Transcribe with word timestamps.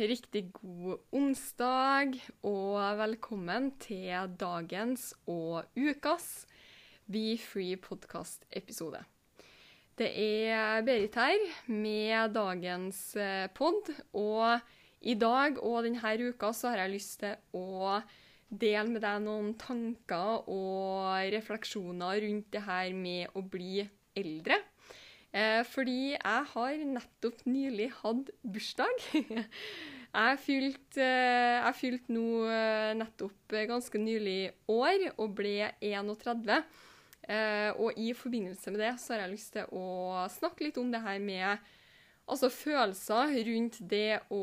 Riktig 0.00 0.46
god 0.56 1.02
onsdag, 1.12 2.14
og 2.48 2.78
velkommen 2.96 3.66
til 3.82 4.30
dagens 4.40 5.10
og 5.28 5.66
ukas 5.76 6.46
Be 7.04 7.34
Free 7.36 7.76
podcast-episode. 7.76 9.02
Det 10.00 10.08
er 10.08 10.80
Berit 10.88 11.18
her 11.20 11.44
med 11.68 12.32
dagens 12.32 13.02
eh, 13.20 13.50
pod, 13.52 13.92
og 14.16 14.64
i 15.04 15.18
dag 15.20 15.60
og 15.60 15.84
denne 15.84 16.16
uka 16.30 16.54
så 16.56 16.72
har 16.72 16.86
jeg 16.86 16.94
lyst 16.96 17.20
til 17.20 17.60
å 17.60 18.00
dele 18.48 18.88
med 18.88 19.04
deg 19.04 19.20
noen 19.28 19.52
tanker 19.60 20.48
og 20.48 21.28
refleksjoner 21.36 22.24
rundt 22.24 22.48
det 22.56 22.64
her 22.64 22.96
med 22.96 23.36
å 23.36 23.44
bli 23.44 23.84
eldre. 24.16 24.62
Eh, 25.30 25.62
fordi 25.70 26.16
jeg 26.16 26.46
har 26.52 26.84
nettopp 26.96 27.44
nylig 27.46 27.90
hatt 28.02 28.30
bursdag. 28.42 29.08
Jeg 30.10 30.38
fylte 30.42 31.04
eh, 31.06 31.66
fylt 31.78 32.08
nå 32.10 32.24
eh, 32.50 32.96
nettopp 32.98 33.54
ganske 33.70 33.98
nylig 34.02 34.50
år 34.66 35.04
og 35.12 35.36
ble 35.38 35.68
31. 35.78 36.50
Eh, 37.30 37.70
og 37.78 37.94
i 37.94 38.10
forbindelse 38.18 38.72
med 38.74 38.82
det 38.82 38.96
så 38.98 39.14
har 39.14 39.22
jeg 39.22 39.34
lyst 39.36 39.52
til 39.54 39.70
å 39.70 40.24
snakke 40.34 40.66
litt 40.66 40.80
om 40.82 40.90
det 40.90 41.02
her 41.04 41.20
med 41.22 41.68
altså 42.30 42.50
følelser 42.50 43.36
rundt 43.46 43.78
det 43.90 44.18
å, 44.34 44.42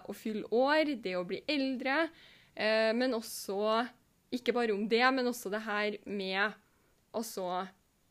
å 0.00 0.16
fylle 0.16 0.48
år, 0.48 0.94
det 1.02 1.12
å 1.18 1.26
bli 1.28 1.42
eldre, 1.50 2.06
eh, 2.54 2.92
men 2.96 3.16
også 3.16 3.84
ikke 4.32 4.54
bare 4.56 4.72
om 4.72 4.86
det, 4.88 5.04
men 5.12 5.28
også 5.28 5.52
det 5.52 5.62
her 5.66 5.98
med 6.08 6.56
altså 7.16 7.66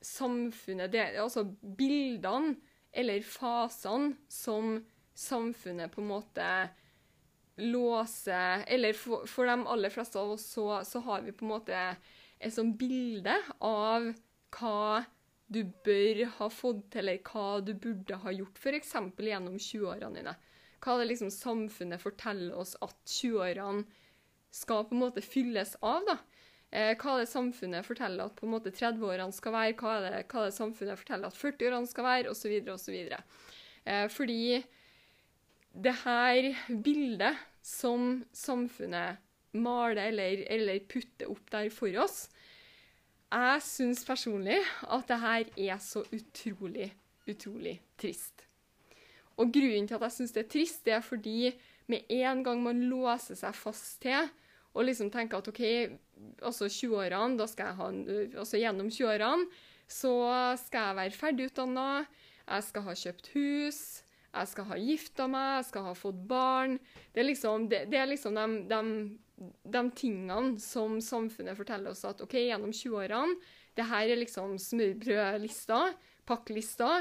samfunnet 0.06 0.94
det, 0.94 1.06
Altså 1.22 1.44
bildene 1.78 2.56
eller 2.95 3.25
fasene 3.28 4.16
som 4.31 4.78
samfunnet 5.16 5.92
på 5.92 6.03
en 6.03 6.11
måte 6.11 6.50
låser 7.56 8.64
Eller 8.67 8.94
for, 8.94 9.26
for 9.28 9.48
de 9.48 9.67
aller 9.72 9.92
fleste 9.92 10.20
av 10.20 10.36
oss 10.36 10.45
så, 10.56 10.83
så 10.83 11.02
har 11.08 11.26
vi 11.26 11.36
på 11.36 11.45
en 11.48 11.53
måte 11.56 11.81
et 12.39 12.53
sånt 12.53 12.76
bilde 12.78 13.36
av 13.64 14.09
hva 14.56 15.03
du 15.48 15.61
bør 15.86 16.23
ha 16.39 16.50
fått 16.52 16.89
til, 16.92 17.03
eller 17.03 17.22
hva 17.23 17.61
du 17.64 17.73
burde 17.78 18.17
ha 18.23 18.33
gjort, 18.33 18.58
f.eks. 18.59 18.92
gjennom 18.92 19.56
20-årene 19.61 20.20
dine. 20.20 20.33
Hva 20.83 20.98
det 21.00 21.08
liksom 21.09 21.31
samfunnet 21.33 22.02
forteller 22.02 22.58
oss 22.59 22.76
at 22.83 22.98
20-årene 23.08 23.86
skal 24.56 24.86
på 24.88 24.95
en 24.95 25.03
måte 25.06 25.23
fylles 25.26 25.76
av. 25.81 26.06
da. 26.08 26.17
Eh, 26.73 26.94
hva 26.99 27.17
det 27.19 27.27
samfunnet 27.30 27.85
forteller 27.88 28.25
at 28.25 28.35
på 28.38 28.47
en 28.47 28.55
måte 28.55 28.73
30-årene 28.73 29.35
skal 29.35 29.53
være, 29.55 29.75
hva 29.80 29.97
det, 30.03 30.23
hva 30.31 30.47
det 30.47 30.55
samfunnet 30.55 30.99
forteller 30.99 31.30
at 31.30 31.39
40-årene 31.39 31.91
skal 31.91 32.08
være, 32.08 32.31
osv. 32.33 32.55
osv. 32.73 32.98
Eh, 33.86 34.08
fordi 34.11 34.64
det 35.75 35.95
her 36.04 36.49
bildet 36.83 37.43
som 37.65 38.23
samfunnet 38.36 39.21
maler 39.55 40.09
eller, 40.09 40.43
eller 40.52 40.83
putter 40.89 41.31
opp 41.31 41.52
der 41.52 41.70
for 41.71 42.02
oss, 42.04 42.25
jeg 43.36 43.61
syns 43.65 44.04
personlig 44.08 44.59
at 44.83 45.08
det 45.09 45.20
her 45.20 45.48
er 45.58 45.80
så 45.83 46.04
utrolig, 46.14 46.92
utrolig 47.27 47.80
trist. 47.99 48.45
Og 49.36 49.52
grunnen 49.52 49.87
til 49.87 49.98
at 49.98 50.05
jeg 50.08 50.15
syns 50.15 50.36
det 50.36 50.45
er 50.45 50.52
trist, 50.52 50.83
det 50.86 50.93
er 50.95 51.04
fordi 51.04 51.52
med 51.92 52.08
en 52.09 52.43
gang 52.45 52.61
man 52.64 52.86
låser 52.89 53.37
seg 53.37 53.55
fast 53.58 53.99
til 54.05 54.30
og 54.75 54.86
liksom 54.86 55.09
tenker 55.11 55.39
at 55.39 55.47
OK, 55.49 55.63
altså 56.43 56.67
20-årene, 56.67 57.39
da 57.39 57.47
skal 57.47 57.71
jeg 57.71 57.80
ha 57.80 57.87
altså 58.43 58.59
gjennom 58.59 58.91
20-årene 58.91 59.47
så 59.91 60.13
skal 60.58 60.89
jeg 60.89 60.97
være 60.97 61.13
ferdigutdanna, 61.19 61.89
jeg 62.45 62.65
skal 62.67 62.86
ha 62.87 62.95
kjøpt 62.97 63.30
hus, 63.36 63.81
jeg 64.36 64.52
skal 64.52 64.67
ha 64.69 64.77
gifta 64.80 65.27
meg, 65.31 65.52
jeg 65.59 65.67
skal 65.69 65.86
ha 65.87 65.93
fått 65.97 66.23
barn. 66.30 66.80
Det 67.13 67.21
er 67.21 67.30
liksom, 67.30 67.67
det, 67.71 67.83
det 67.91 67.99
er 68.02 68.09
liksom 68.09 68.36
de, 68.36 68.47
de, 68.71 69.52
de 69.75 69.83
tingene 69.95 70.58
som 70.61 70.97
samfunnet 71.03 71.57
forteller 71.57 71.93
oss 71.93 72.03
at 72.07 72.23
OK, 72.25 72.36
gjennom 72.47 72.73
20-årene, 72.75 73.37
det 73.75 73.87
her 73.89 74.11
er 74.11 74.21
liksom 74.21 74.57
smørbrødlista, 74.61 75.80
pakkelista. 76.27 76.92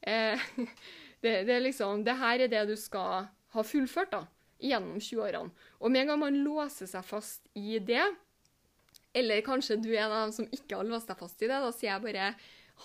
Eh, 0.00 0.50
det, 1.22 1.36
det 1.46 1.54
er 1.56 1.64
liksom, 1.64 2.04
det 2.06 2.18
her 2.18 2.46
er 2.46 2.52
det 2.52 2.66
du 2.70 2.76
skal 2.78 3.30
ha 3.54 3.66
fullført 3.66 4.12
da, 4.14 4.24
gjennom 4.62 4.98
20-årene. 5.00 5.68
Og 5.80 5.92
med 5.92 6.04
en 6.04 6.12
gang 6.12 6.22
man 6.22 6.40
låser 6.44 6.88
seg 6.90 7.06
fast 7.06 7.46
i 7.58 7.78
det, 7.82 8.04
eller 9.16 9.42
kanskje 9.42 9.78
du 9.80 9.90
er 9.92 10.04
en 10.04 10.14
av 10.14 10.24
dem 10.28 10.34
som 10.36 10.48
ikke 10.54 10.78
har 10.78 10.86
låst 10.86 11.10
deg 11.10 11.18
fast 11.18 11.42
i 11.42 11.48
det, 11.50 11.58
da 11.58 11.70
sier 11.74 11.92
jeg 11.92 12.04
bare 12.04 12.32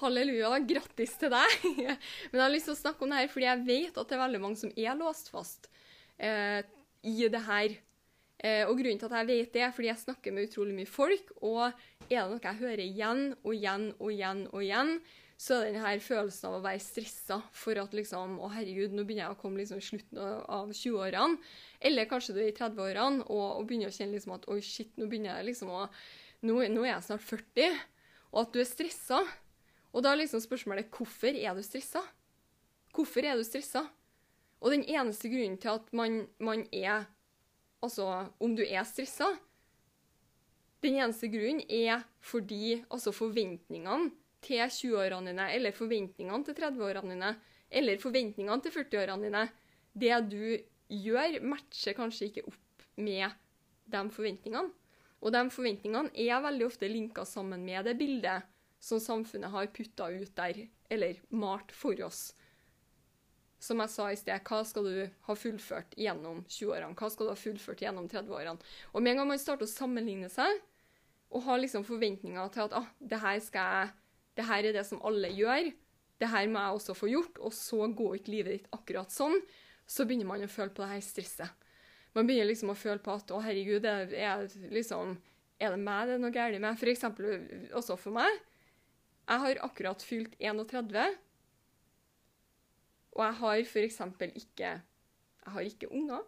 halleluja, 0.01 0.51
da, 0.51 0.61
grattis 0.73 1.15
til 1.21 1.31
deg. 1.33 1.57
Men 2.29 2.39
jeg 2.39 2.43
har 2.43 2.53
lyst 2.53 2.69
til 2.69 2.75
å 2.75 2.81
snakke 2.81 3.05
om 3.05 3.13
det 3.13 3.21
her 3.21 3.31
fordi 3.31 3.47
jeg 3.47 3.65
vet 3.67 3.99
at 3.99 4.09
det 4.09 4.17
er 4.17 4.23
veldig 4.25 4.41
mange 4.43 4.59
som 4.59 4.73
er 4.75 4.97
låst 4.99 5.29
fast 5.33 5.69
eh, 6.17 6.61
i 7.05 7.29
det 7.31 7.43
her. 7.45 7.77
Eh, 8.45 8.63
og 8.67 8.75
grunnen 8.79 8.99
til 8.99 9.09
at 9.09 9.19
jeg 9.21 9.29
vet 9.31 9.53
det, 9.53 9.63
er 9.63 9.75
fordi 9.75 9.91
jeg 9.91 10.03
snakker 10.03 10.35
med 10.35 10.49
utrolig 10.49 10.75
mye 10.75 10.89
folk, 10.89 11.31
og 11.41 11.63
er 12.09 12.17
det 12.17 12.25
noe 12.33 12.43
jeg 12.43 12.61
hører 12.63 12.83
igjen 12.83 13.23
og 13.43 13.53
igjen 13.55 13.87
og 13.95 14.11
igjen 14.11 14.43
og 14.51 14.65
igjen, 14.65 14.97
så 15.35 15.57
er 15.57 15.65
det 15.65 15.71
denne 15.75 15.99
følelsen 15.99 16.47
av 16.47 16.57
å 16.57 16.63
være 16.63 16.79
stressa 16.79 17.41
for 17.55 17.79
at 17.81 17.95
liksom 17.95 18.37
Å, 18.39 18.49
herregud, 18.53 18.93
nå 18.95 19.03
begynner 19.03 19.25
jeg 19.25 19.35
å 19.35 19.39
komme 19.39 19.59
liksom 19.59 19.81
i 19.81 19.83
slutten 19.83 20.21
av 20.21 20.71
20-årene. 20.71 21.39
Eller 21.83 22.07
kanskje 22.07 22.37
du 22.37 22.39
er 22.39 22.53
i 22.53 22.55
30-årene 22.55 23.25
og, 23.25 23.43
og, 23.57 23.65
begynner 23.67 23.91
å 23.91 23.95
kjenne 23.95 24.15
liksom 24.15 24.37
at 24.37 24.47
oi, 24.51 24.61
shit, 24.63 24.93
nå 24.95 25.09
begynner 25.11 25.35
jeg 25.35 25.49
liksom 25.49 25.73
å 25.75 25.81
nå, 26.45 26.55
nå 26.71 26.85
er 26.85 26.93
jeg 26.93 27.07
snart 27.09 27.27
40. 27.27 27.83
Og 28.31 28.41
at 28.45 28.55
du 28.55 28.61
er 28.63 28.69
stressa. 28.69 29.19
Og 29.91 30.05
da 30.05 30.13
er 30.13 30.23
liksom 30.23 30.43
spørsmålet 30.43 30.91
hvorfor 30.95 31.35
er 31.35 31.57
du 31.57 31.63
stressa? 31.67 32.03
Hvorfor 32.95 33.27
er 33.27 33.35
du 33.35 33.43
stressa? 33.47 33.83
Og 34.63 34.71
den 34.71 34.87
eneste 34.87 35.29
grunnen 35.31 35.59
til 35.59 35.75
at 35.75 35.91
man, 35.95 36.23
man 36.39 36.65
er 36.71 37.09
Altså, 37.83 38.05
om 38.41 38.53
du 38.55 38.63
er 38.63 38.85
stressa 38.87 39.27
Den 40.81 40.95
eneste 40.95 41.27
grunnen 41.29 41.59
er 41.69 42.05
fordi 42.23 42.79
altså 42.87 43.11
forventningene 43.13 44.13
til 44.45 44.61
20-årene 44.61 45.33
dine, 45.33 45.49
eller 45.57 45.75
forventningene 45.75 46.45
til 46.47 46.57
30-årene 46.59 47.15
dine, 47.15 47.33
eller 47.75 48.01
forventningene 48.01 48.61
til 48.63 48.75
40-årene 48.77 49.27
dine, 49.27 49.43
det 49.95 50.17
du 50.31 50.45
gjør, 50.91 51.39
matcher 51.43 51.97
kanskje 51.97 52.29
ikke 52.29 52.45
opp 52.51 52.87
med 53.01 53.29
de 53.91 54.01
forventningene. 54.13 54.73
Og 55.25 55.33
de 55.33 55.41
forventningene 55.49 56.13
er 56.13 56.43
veldig 56.43 56.67
ofte 56.67 56.89
linka 56.91 57.25
sammen 57.25 57.63
med 57.65 57.87
det 57.87 57.95
bildet 57.97 58.45
som 58.85 59.01
samfunnet 59.01 59.49
har 59.49 59.71
putta 59.73 60.11
ut 60.13 60.33
der, 60.37 60.65
eller 60.93 61.21
malt 61.33 61.71
for 61.73 61.97
oss. 62.05 62.29
Som 63.57 63.81
jeg 63.81 63.89
sa 63.89 64.11
i 64.11 64.19
sted, 64.19 64.43
hva 64.45 64.61
skal 64.67 64.85
du 64.85 64.97
ha 65.25 65.35
fullført 65.39 65.95
gjennom 65.97 66.43
20-årene? 66.45 66.93
Hva 66.99 67.09
skal 67.09 67.25
du 67.25 67.33
ha 67.33 67.39
fullført 67.39 67.81
gjennom 67.81 68.09
30-årene? 68.11 68.61
Og 68.93 69.01
med 69.01 69.15
en 69.15 69.23
gang 69.23 69.31
man 69.31 69.41
starter 69.41 69.65
å 69.65 69.71
sammenligne 69.71 70.29
seg, 70.29 70.59
og 71.33 71.47
har 71.47 71.57
liksom 71.63 71.87
forventninger 71.87 72.51
til 72.53 72.67
at 72.67 72.75
ah, 72.77 72.91
det 72.99 73.17
her 73.23 73.39
skal 73.43 73.71
jeg 73.71 73.93
det 74.35 74.45
her 74.47 74.67
er 74.67 74.75
det 74.75 74.85
som 74.87 75.01
alle 75.07 75.31
gjør, 75.33 75.71
det 76.19 76.31
her 76.31 76.47
må 76.47 76.63
jeg 76.63 76.79
også 76.79 76.95
få 76.95 77.09
gjort, 77.11 77.39
og 77.43 77.53
så 77.55 77.87
går 77.91 78.17
ikke 78.19 78.33
livet 78.33 78.53
ditt 78.55 78.73
akkurat 78.75 79.11
sånn, 79.11 79.35
så 79.85 80.05
begynner 80.07 80.29
man 80.29 80.45
å 80.45 80.51
føle 80.51 80.73
på 80.73 80.83
det 80.83 80.91
her 80.93 81.03
stresset. 81.03 81.65
Man 82.15 82.27
begynner 82.27 82.47
liksom 82.47 82.71
å 82.71 82.77
føle 82.79 83.01
på 83.03 83.11
at 83.11 83.31
å, 83.35 83.41
herregud, 83.43 83.85
er, 83.85 84.11
er, 84.15 84.45
liksom, 84.71 85.17
er 85.59 85.75
det 85.75 85.81
meg 85.83 86.07
det 86.07 86.15
er 86.15 86.23
noe 86.23 86.35
galt 86.35 86.61
med? 86.63 86.79
For 86.79 86.91
eksempel 86.91 87.73
også 87.75 87.97
for 87.99 88.15
meg. 88.15 88.39
Jeg 89.25 89.41
har 89.41 89.61
akkurat 89.65 90.05
fylt 90.05 90.37
31, 90.39 91.19
og 93.15 93.21
jeg 93.23 93.37
har 93.41 93.61
eksempel 93.81 94.33
ikke 94.35 94.71
Jeg 95.45 95.53
har 95.53 95.67
ikke 95.67 95.91
unger. 95.93 96.23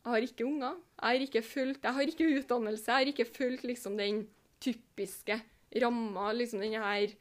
Jeg 0.00 0.12
har 0.12 0.24
ikke 0.26 0.44
unger. 0.44 0.76
Jeg 1.00 1.06
har 1.06 1.24
ikke 1.24 1.42
fulgt, 1.42 1.84
jeg 1.84 1.96
har 1.96 2.12
ikke 2.12 2.28
utdannelse. 2.40 2.90
Jeg 2.90 2.94
har 2.94 3.12
ikke 3.12 3.28
fulgt 3.28 3.64
liksom 3.64 3.96
den 3.96 4.26
typiske 4.60 5.38
ramma, 5.74 6.32
liksom 6.32 6.60
den 6.60 6.74
her 6.80 7.12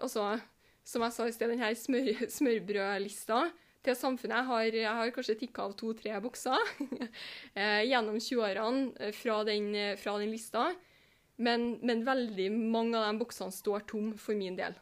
altså, 0.00 0.38
Som 0.84 1.02
jeg 1.04 1.12
sa 1.12 1.26
i 1.28 1.32
sted, 1.32 1.50
den 1.52 1.60
her 1.60 1.74
smør, 1.74 2.28
smørbrødlista. 2.36 3.48
til 3.84 3.94
samfunnet. 3.96 4.36
Jeg 4.36 4.44
har, 4.44 4.62
jeg 4.74 4.94
har 4.98 5.10
kanskje 5.14 5.38
tikka 5.38 5.62
av 5.68 5.74
to-tre 5.78 6.16
bokser 6.20 6.58
eh, 7.60 7.84
gjennom 7.86 8.16
20-årene 8.18 8.90
eh, 8.98 9.12
fra, 9.14 9.44
den, 9.46 9.74
eh, 9.74 9.96
fra 9.96 10.16
den 10.18 10.32
lista. 10.32 10.72
Men, 11.38 11.78
men, 11.86 12.02
veldig 12.06 12.48
mange 12.52 12.98
av 12.98 13.06
de 13.06 13.20
boksene 13.20 13.54
står 13.54 13.86
tom 13.86 14.10
for 14.18 14.34
min 14.34 14.56
del. 14.58 14.74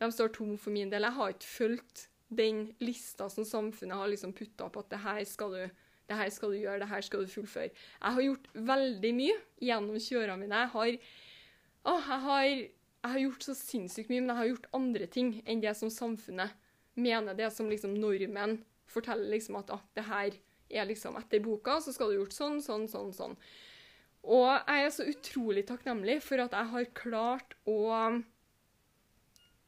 De 0.00 0.08
står 0.10 0.32
tom 0.34 0.56
for 0.58 0.74
min 0.74 0.90
del. 0.90 1.06
Jeg 1.06 1.16
har 1.20 1.36
ikke 1.36 1.52
fulgt 1.52 2.08
den 2.30 2.64
lista 2.82 3.28
som 3.30 3.46
samfunnet 3.46 3.98
har 3.98 4.10
liksom 4.10 4.34
putta 4.34 4.68
på 4.70 4.82
at 4.82 4.90
det 4.90 5.00
her 5.04 5.22
skal 5.28 5.54
du 5.54 5.86
det 6.10 6.18
her 6.18 6.30
skal 6.34 6.50
du 6.50 6.58
gjøre, 6.58 6.80
det 6.82 6.88
her 6.90 7.04
skal 7.06 7.22
du 7.22 7.30
fullføre. 7.30 7.70
Jeg 7.70 8.14
har 8.16 8.24
gjort 8.24 8.48
veldig 8.66 9.10
mye 9.14 9.34
gjennom 9.62 9.94
20-årene 9.94 10.40
mine. 10.40 10.62
Jeg 10.64 10.70
har, 10.72 10.96
å, 11.88 11.94
jeg 11.96 12.20
har, 12.26 12.48
jeg 12.50 13.12
har 13.14 13.22
gjort 13.22 13.46
så 13.46 13.54
sinnssykt 13.56 14.10
mye, 14.12 14.20
men 14.20 14.32
jeg 14.32 14.40
har 14.40 14.50
gjort 14.50 14.70
andre 14.76 15.08
ting 15.10 15.32
enn 15.48 15.62
det 15.62 15.72
som 15.78 15.92
samfunnet 15.92 16.52
mener. 17.00 17.36
Det 17.38 17.48
som 17.54 17.70
liksom 17.70 17.94
normen 17.96 18.58
forteller 18.90 19.30
liksom 19.32 19.60
at 19.60 19.72
ah, 19.72 19.82
det 19.96 20.06
her 20.08 20.36
er 20.70 20.88
liksom 20.88 21.16
etter 21.18 21.42
boka, 21.42 21.78
så 21.82 21.94
skal 21.94 22.12
du 22.12 22.20
gjort 22.20 22.36
sånn, 22.36 22.60
sånn, 22.64 22.86
sånn, 22.90 23.12
sånn. 23.16 23.38
Og 24.20 24.50
jeg 24.52 24.84
er 24.84 24.92
så 24.92 25.06
utrolig 25.08 25.64
takknemlig 25.68 26.18
for 26.24 26.42
at 26.44 26.52
jeg 26.56 26.72
har 26.74 26.92
klart 26.96 27.56
å 27.64 27.78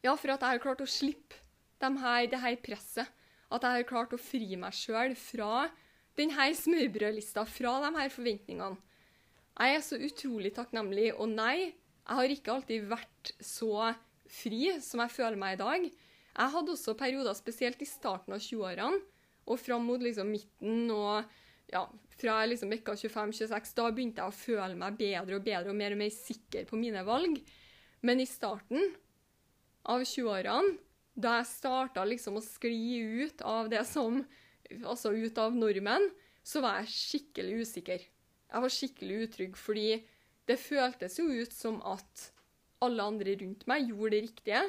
Ja, 0.02 0.16
for 0.18 0.34
at 0.34 0.42
jeg 0.42 0.58
har 0.58 0.62
klart 0.62 0.82
å 0.82 0.90
slippe 0.90 1.38
de 1.82 1.90
her, 2.02 2.26
det 2.26 2.40
her 2.42 2.56
presset. 2.62 3.08
At 3.52 3.62
jeg 3.62 3.78
har 3.78 3.88
klart 3.88 4.14
å 4.14 4.20
fri 4.20 4.56
meg 4.58 4.74
sjøl 4.74 5.14
fra 5.18 5.68
denne 6.18 6.48
smørbrødlista 6.56 7.44
fra 7.48 7.76
de 7.84 7.92
her 7.96 8.10
forventningene. 8.12 8.80
Jeg 9.52 9.76
er 9.76 9.84
så 9.84 9.98
utrolig 10.00 10.54
takknemlig, 10.56 11.12
og 11.14 11.28
nei, 11.30 11.72
jeg 12.02 12.18
har 12.18 12.34
ikke 12.34 12.54
alltid 12.56 12.88
vært 12.90 13.32
så 13.42 13.92
fri 14.32 14.72
som 14.82 15.02
jeg 15.04 15.14
føler 15.14 15.38
meg 15.38 15.56
i 15.56 15.60
dag. 15.62 15.86
Jeg 16.32 16.54
hadde 16.54 16.74
også 16.74 16.96
perioder, 16.98 17.36
spesielt 17.36 17.82
i 17.84 17.88
starten 17.88 18.34
av 18.34 18.42
20-årene, 18.42 19.00
og 19.42 19.58
fram 19.58 19.84
mot 19.86 20.02
liksom 20.02 20.30
midten 20.30 20.90
og 20.94 21.26
ja, 21.72 21.82
fra 22.18 22.36
liksom 22.46 22.70
vekka 22.72 22.94
25-26, 22.98 23.72
da 23.78 23.88
begynte 23.90 24.22
jeg 24.22 24.30
å 24.30 24.36
føle 24.36 24.78
meg 24.78 24.98
bedre 24.98 25.38
og 25.38 25.46
bedre 25.46 25.72
og 25.72 25.78
mer 25.78 25.94
og 25.94 26.00
mer 26.02 26.12
sikker 26.14 26.66
på 26.68 26.78
mine 26.78 27.02
valg. 27.06 27.40
Men 28.06 28.22
i 28.22 28.28
starten 28.28 28.92
av 29.88 30.04
20-årene, 30.04 30.76
da 31.12 31.38
jeg 31.40 31.50
starta 31.50 32.04
liksom 32.08 32.38
å 32.38 32.44
skli 32.44 33.24
ut 33.24 33.42
av 33.44 33.68
det 33.72 33.82
som 33.88 34.22
altså 34.80 35.12
ut 35.12 35.38
av 35.38 35.56
normen, 35.56 36.08
så 36.42 36.62
var 36.64 36.80
jeg 36.80 36.94
skikkelig 36.94 37.66
usikker. 37.66 38.04
Jeg 38.52 38.64
var 38.64 38.72
skikkelig 38.72 39.18
utrygg, 39.26 39.58
fordi 39.60 39.88
det 40.50 40.58
føltes 40.60 41.18
jo 41.20 41.28
ut 41.30 41.52
som 41.54 41.78
at 41.86 42.30
alle 42.82 43.04
andre 43.12 43.36
rundt 43.42 43.66
meg 43.70 43.86
gjorde 43.90 44.14
det 44.16 44.22
riktige, 44.26 44.62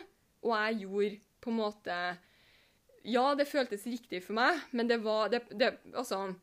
og 0.43 0.53
jeg 0.53 0.83
gjorde 0.83 1.19
på 1.43 1.51
en 1.51 1.59
måte 1.59 1.97
Ja, 3.03 3.33
det 3.35 3.49
føltes 3.49 3.83
riktig 3.89 4.21
for 4.23 4.37
meg, 4.37 4.61
men 4.71 4.87
det 4.87 5.01
var 5.03 5.31
det, 5.33 5.43
det, 5.51 5.73
Altså, 5.91 6.35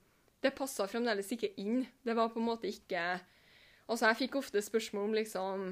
det 0.42 0.52
passa 0.56 0.86
fremdeles 0.88 1.30
ikke 1.32 1.54
inn. 1.60 1.86
Det 2.04 2.16
var 2.16 2.32
på 2.32 2.40
en 2.40 2.48
måte 2.50 2.68
ikke 2.68 3.20
Altså, 3.90 4.06
jeg 4.06 4.20
fikk 4.24 4.36
ofte 4.40 4.62
spørsmål 4.62 5.08
om 5.08 5.16
liksom 5.16 5.64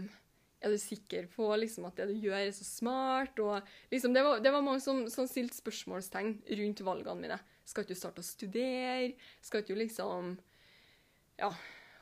er 0.59 0.73
du 0.75 0.79
sikker 0.81 1.29
på 1.31 1.47
liksom, 1.55 1.87
at 1.87 2.01
det 2.01 2.09
du 2.11 2.17
gjør, 2.19 2.41
er 2.41 2.51
så 2.51 2.65
smart? 2.67 3.39
Og, 3.39 3.63
liksom, 3.93 4.15
det, 4.15 4.25
var, 4.27 4.41
det, 4.43 4.51
var, 4.51 4.65
mange 4.67 4.83
som, 4.83 5.05
som 5.13 5.29
stilte 5.31 5.55
spørsmålstegn 5.55 6.33
rundt 6.61 6.83
valgene 6.83 7.23
mine. 7.23 7.39
Skal 7.69 7.85
ikke 7.85 7.95
du 7.95 8.01
starte 8.01 8.25
å 8.25 8.27
studere? 8.27 9.13
Skal 9.45 9.63
ikke 9.63 9.77
du 9.77 9.83
liksom 9.85 10.37
Ja. 11.39 11.53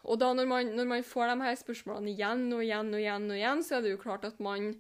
Og 0.07 0.21
da 0.23 0.31
når 0.37 0.47
man, 0.47 0.69
når 0.79 0.87
man, 0.87 1.07
får 1.07 1.33
de 1.33 1.41
her 1.43 1.57
spørsmålene 1.59 2.13
igjen 2.13 2.45
og 2.55 2.63
igjen 2.63 2.93
og 2.95 3.01
igjen, 3.01 3.31
og 3.31 3.41
igjen, 3.41 3.65
så 3.67 3.79
er 3.79 3.83
det 3.85 3.97
jo 3.97 4.03
klart 4.03 4.27
at 4.29 4.39
man 4.43 4.71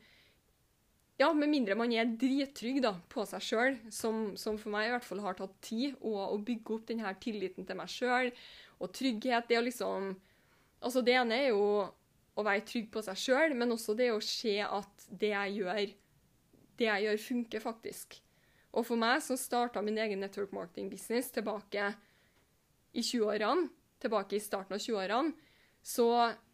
ja, 1.16 1.30
med 1.32 1.48
mindre 1.48 1.74
man 1.78 1.92
er 1.96 2.12
drittrygg 2.20 2.82
da, 2.84 2.92
på 3.08 3.24
seg 3.26 3.42
sjøl, 3.42 3.78
som, 3.92 4.34
som, 4.36 4.58
for 4.60 4.74
meg 4.74 4.90
i 4.90 4.92
hvert 4.92 5.06
fall 5.06 5.22
har 5.24 5.38
tatt 5.38 5.54
tid, 5.64 5.96
og 6.04 6.18
å 6.34 6.36
bygge 6.44 6.74
opp 6.74 6.88
denne 6.90 7.12
tilliten 7.22 7.66
til 7.66 7.78
meg 7.78 7.90
sjøl, 7.90 8.30
og 8.76 8.92
trygghet 8.92 9.48
Det 9.48 9.56
er 9.56 9.64
liksom 9.64 10.14
Altså, 10.84 11.00
det 11.00 11.14
ene 11.16 11.38
er 11.40 11.46
jo 11.54 11.86
å 12.36 12.42
være 12.44 12.66
trygg 12.68 12.90
på 12.92 13.00
seg 13.02 13.16
sjøl, 13.18 13.54
men 13.56 13.72
også 13.72 13.94
det 13.96 14.10
å 14.12 14.20
se 14.22 14.58
at 14.60 15.06
det 15.08 15.30
jeg 15.32 15.54
gjør, 15.56 15.94
det 16.76 16.86
jeg 16.86 17.06
gjør, 17.06 17.22
funker 17.24 17.64
faktisk. 17.64 18.18
Og 18.76 18.84
for 18.84 19.00
meg 19.00 19.22
som 19.24 19.40
starta 19.40 19.80
min 19.82 19.96
egen 20.04 20.20
network 20.20 20.52
marketing 20.52 20.90
business 20.92 21.32
tilbake 21.32 21.88
i 22.92 23.00
20-årene, 23.00 23.70
tilbake 24.02 24.36
i 24.36 24.42
starten 24.42 24.76
av 24.76 24.82
20-årene, 24.82 25.32
så, 25.86 26.08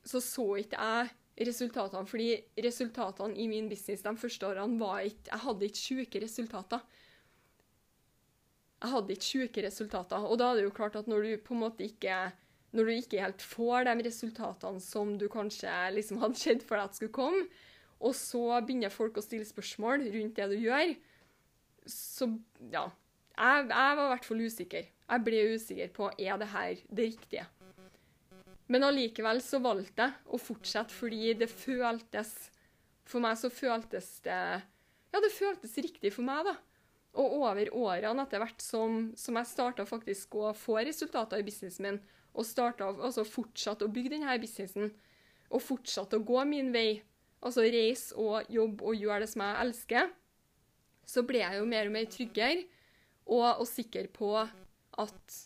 så, 0.04 0.20
så 0.20 0.46
ikke 0.60 0.78
jeg 0.78 1.46
resultatene. 1.48 2.08
Fordi 2.08 2.28
resultatene 2.64 3.38
i 3.40 3.48
min 3.50 3.70
business 3.70 4.04
de 4.04 4.12
første 4.20 4.48
årene 4.48 4.80
var 4.80 5.06
ikke 5.08 5.30
Jeg 5.30 5.44
hadde 5.46 5.68
ikke 5.68 5.82
sjuke 5.86 6.22
resultater. 6.24 6.84
Jeg 8.82 8.92
hadde 8.92 9.16
ikke 9.16 9.30
sjuke 9.30 9.64
resultater. 9.64 10.28
Og 10.28 10.38
da 10.40 10.50
er 10.50 10.60
det 10.60 10.68
jo 10.68 10.76
klart 10.76 10.98
at 10.98 11.10
når 11.10 11.26
du 11.26 11.34
på 11.46 11.56
en 11.56 11.64
måte 11.64 11.86
ikke 11.86 12.30
når 12.72 12.88
du 12.88 12.92
ikke 12.94 13.20
helt 13.20 13.42
får 13.44 13.84
de 13.84 13.94
resultatene 14.06 14.80
som 14.80 15.16
du 15.20 15.26
kanskje 15.32 15.72
liksom 15.92 16.22
hadde 16.22 16.40
sett 16.40 16.62
for 16.64 16.80
deg 16.80 16.88
at 16.88 16.96
skulle 16.96 17.12
komme, 17.12 17.44
og 18.02 18.14
så 18.16 18.46
begynner 18.64 18.92
folk 18.92 19.20
å 19.20 19.24
stille 19.24 19.46
spørsmål 19.46 20.06
rundt 20.10 20.38
det 20.38 20.48
du 20.50 20.56
gjør, 20.56 20.94
så 21.86 22.30
ja. 22.72 22.86
Jeg, 23.32 23.66
jeg 23.68 23.96
var 23.98 24.04
i 24.04 24.12
hvert 24.12 24.28
fall 24.28 24.44
usikker. 24.44 24.88
Jeg 25.12 25.24
ble 25.26 25.42
usikker 25.54 25.92
på 25.96 26.08
er 26.18 26.38
det 26.40 26.48
her 26.52 26.80
det 26.88 27.08
riktige. 27.14 27.46
Men 28.72 28.86
allikevel 28.86 29.42
så 29.44 29.60
valgte 29.60 30.06
jeg 30.06 30.32
å 30.32 30.40
fortsette 30.40 30.94
fordi 30.94 31.32
det 31.36 31.50
føltes 31.50 32.30
For 33.08 33.20
meg 33.20 33.36
så 33.40 33.50
føltes 33.52 34.14
det 34.24 34.38
Ja, 35.12 35.20
det 35.20 35.32
føltes 35.34 35.74
riktig 35.76 36.14
for 36.14 36.24
meg, 36.24 36.46
da. 36.46 36.54
Og 37.20 37.34
over 37.42 37.68
årene 37.76 38.24
etter 38.24 38.40
hvert 38.40 38.62
som, 38.64 39.10
som 39.18 39.36
jeg 39.36 39.50
starta 39.50 39.84
faktisk 39.84 40.38
å 40.40 40.54
få 40.56 40.78
resultater 40.80 41.42
i 41.42 41.44
businessen 41.44 41.84
min, 41.84 41.98
og 42.32 42.46
starta, 42.48 42.88
altså 42.88 43.26
fortsatte 43.28 43.84
å 43.84 43.92
bygge 43.92 44.14
denne 44.14 44.38
businessen, 44.40 44.94
og 45.52 45.60
fortsatte 45.60 46.16
å 46.16 46.24
gå 46.24 46.46
min 46.48 46.70
vei, 46.72 47.02
altså 47.44 47.66
reise 47.66 48.16
og 48.16 48.48
jobbe 48.48 48.88
og 48.88 48.96
gjøre 48.96 49.26
det 49.26 49.32
som 49.34 49.44
jeg 49.44 49.58
elsker, 49.66 50.08
så 51.12 51.26
ble 51.28 51.42
jeg 51.42 51.60
jo 51.60 51.68
mer 51.68 51.90
og 51.90 51.94
mer 51.98 52.08
tryggere 52.08 52.64
og, 53.28 53.62
og 53.62 53.66
sikre 53.68 54.08
på 54.12 54.34
at 54.38 55.38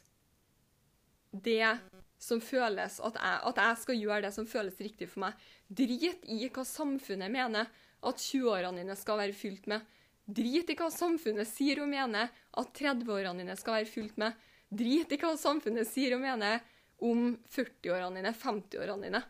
det 1.31 1.77
som 2.23 2.41
føles 2.41 2.97
at 3.05 3.19
jeg, 3.19 3.41
at 3.51 3.59
jeg, 3.61 3.81
skal 3.83 4.01
gjøre 4.01 4.23
det 4.25 4.33
som 4.35 4.49
føles 4.49 4.79
riktig 4.81 5.09
for 5.11 5.27
meg. 5.27 5.37
Drit 5.69 6.25
i 6.33 6.47
hva 6.49 6.65
samfunnet 6.67 7.33
mener 7.33 7.69
at 8.07 8.23
20-årene 8.23 8.83
dine 8.83 8.97
skal 8.99 9.21
være 9.21 9.37
fylt 9.37 9.69
med. 9.71 9.85
Drit 10.27 10.71
i 10.73 10.77
hva 10.79 10.89
samfunnet 10.91 11.49
sier 11.49 11.83
og 11.85 11.91
mener 11.91 12.33
at 12.33 12.73
30-årene 12.79 13.45
dine 13.45 13.57
skal 13.59 13.81
være 13.81 13.91
fylt 13.91 14.17
med. 14.21 14.35
Drit 14.73 15.13
i 15.13 15.21
hva 15.21 15.35
samfunnet 15.39 15.89
sier 15.89 16.17
og 16.17 16.25
mener 16.25 16.65
om 17.05 17.35
40-årene 17.53 18.23
dine, 18.23 18.33
50-årene 18.33 19.11
dine. 19.11 19.23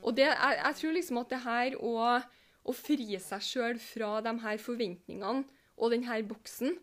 Og 0.00 0.14
det, 0.16 0.28
jeg, 0.28 0.60
jeg, 0.60 0.76
tror 0.78 0.94
liksom 0.96 1.20
at 1.20 1.32
det 1.32 1.40
her 1.44 1.76
å, 1.80 1.94
å 2.20 2.76
fri 2.76 3.18
seg 3.20 3.44
sjøl 3.44 3.80
fra 3.82 4.12
de 4.24 4.36
her 4.44 4.60
forventningene 4.60 5.44
og 5.80 5.92
denne 5.94 6.20
boksen, 6.28 6.76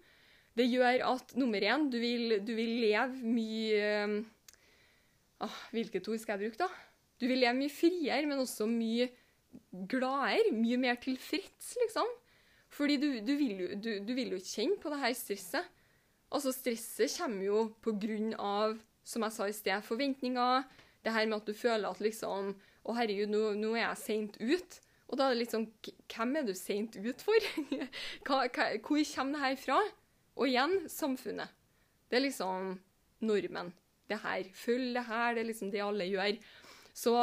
det 0.58 0.66
gjør 0.72 1.04
at 1.12 1.36
nummer 1.38 1.62
én, 1.62 1.88
du 1.92 2.00
vil, 2.02 2.38
du 2.42 2.54
vil 2.58 2.74
leve 2.82 3.22
mye 3.22 3.90
ah, 5.46 5.58
Hvilket 5.76 6.08
ord 6.10 6.22
skal 6.22 6.38
jeg 6.38 6.48
bruke, 6.52 6.66
da? 6.66 6.70
Du 7.18 7.28
vil 7.30 7.42
leve 7.42 7.58
mye 7.58 7.74
friere, 7.74 8.26
men 8.30 8.42
også 8.42 8.68
mye 8.70 9.10
gladere. 9.90 10.54
Mye 10.54 10.78
mer 10.82 10.98
tilfreds, 11.02 11.76
liksom. 11.82 12.10
Fordi 12.74 12.98
du, 13.02 13.08
du, 13.26 13.34
vil, 13.40 13.62
du, 13.82 13.92
du 14.06 14.14
vil 14.18 14.36
jo 14.36 14.42
kjenne 14.44 14.78
på 14.82 14.92
det 14.94 15.02
her 15.02 15.14
stresset. 15.18 15.70
Altså, 16.28 16.52
stresset 16.52 17.14
kommer 17.22 17.46
jo 17.46 17.62
på 17.82 17.94
grunn 17.98 18.34
av, 18.36 18.76
som 19.08 19.24
jeg 19.26 19.36
sa 19.36 19.48
i 19.48 19.56
sted, 19.56 19.86
forventninger. 19.86 20.66
Det 21.06 21.14
her 21.16 21.30
med 21.30 21.40
at 21.40 21.48
du 21.48 21.56
føler 21.56 21.88
at 21.90 22.04
liksom 22.04 22.52
Å, 22.88 22.94
herregud, 22.96 23.32
nå, 23.32 23.40
nå 23.60 23.74
er 23.76 23.84
jeg 23.84 24.02
seint 24.04 24.38
ut. 24.42 24.78
Og 25.08 25.20
da 25.20 25.28
er 25.28 25.36
det 25.36 25.42
litt 25.42 25.54
sånn 25.54 25.68
Hvem 26.12 26.36
er 26.40 26.46
du 26.48 26.54
seint 26.56 26.98
ut 27.00 27.24
for? 27.24 27.48
hva, 28.28 28.44
hva, 28.48 28.68
hvor 28.84 29.04
kommer 29.14 29.38
det 29.38 29.44
her 29.44 29.58
fra? 29.62 29.80
Og 30.38 30.48
igjen 30.50 30.80
samfunnet. 30.92 31.54
Det 32.08 32.20
er 32.20 32.28
liksom 32.28 32.76
normen. 33.26 33.74
Det 34.08 34.20
her. 34.24 34.50
Følg 34.56 34.96
det 34.96 35.06
her. 35.10 35.36
Det 35.36 35.44
er 35.44 35.50
liksom 35.52 35.72
det 35.74 35.84
alle 35.84 36.08
gjør. 36.08 36.38
Så, 36.98 37.14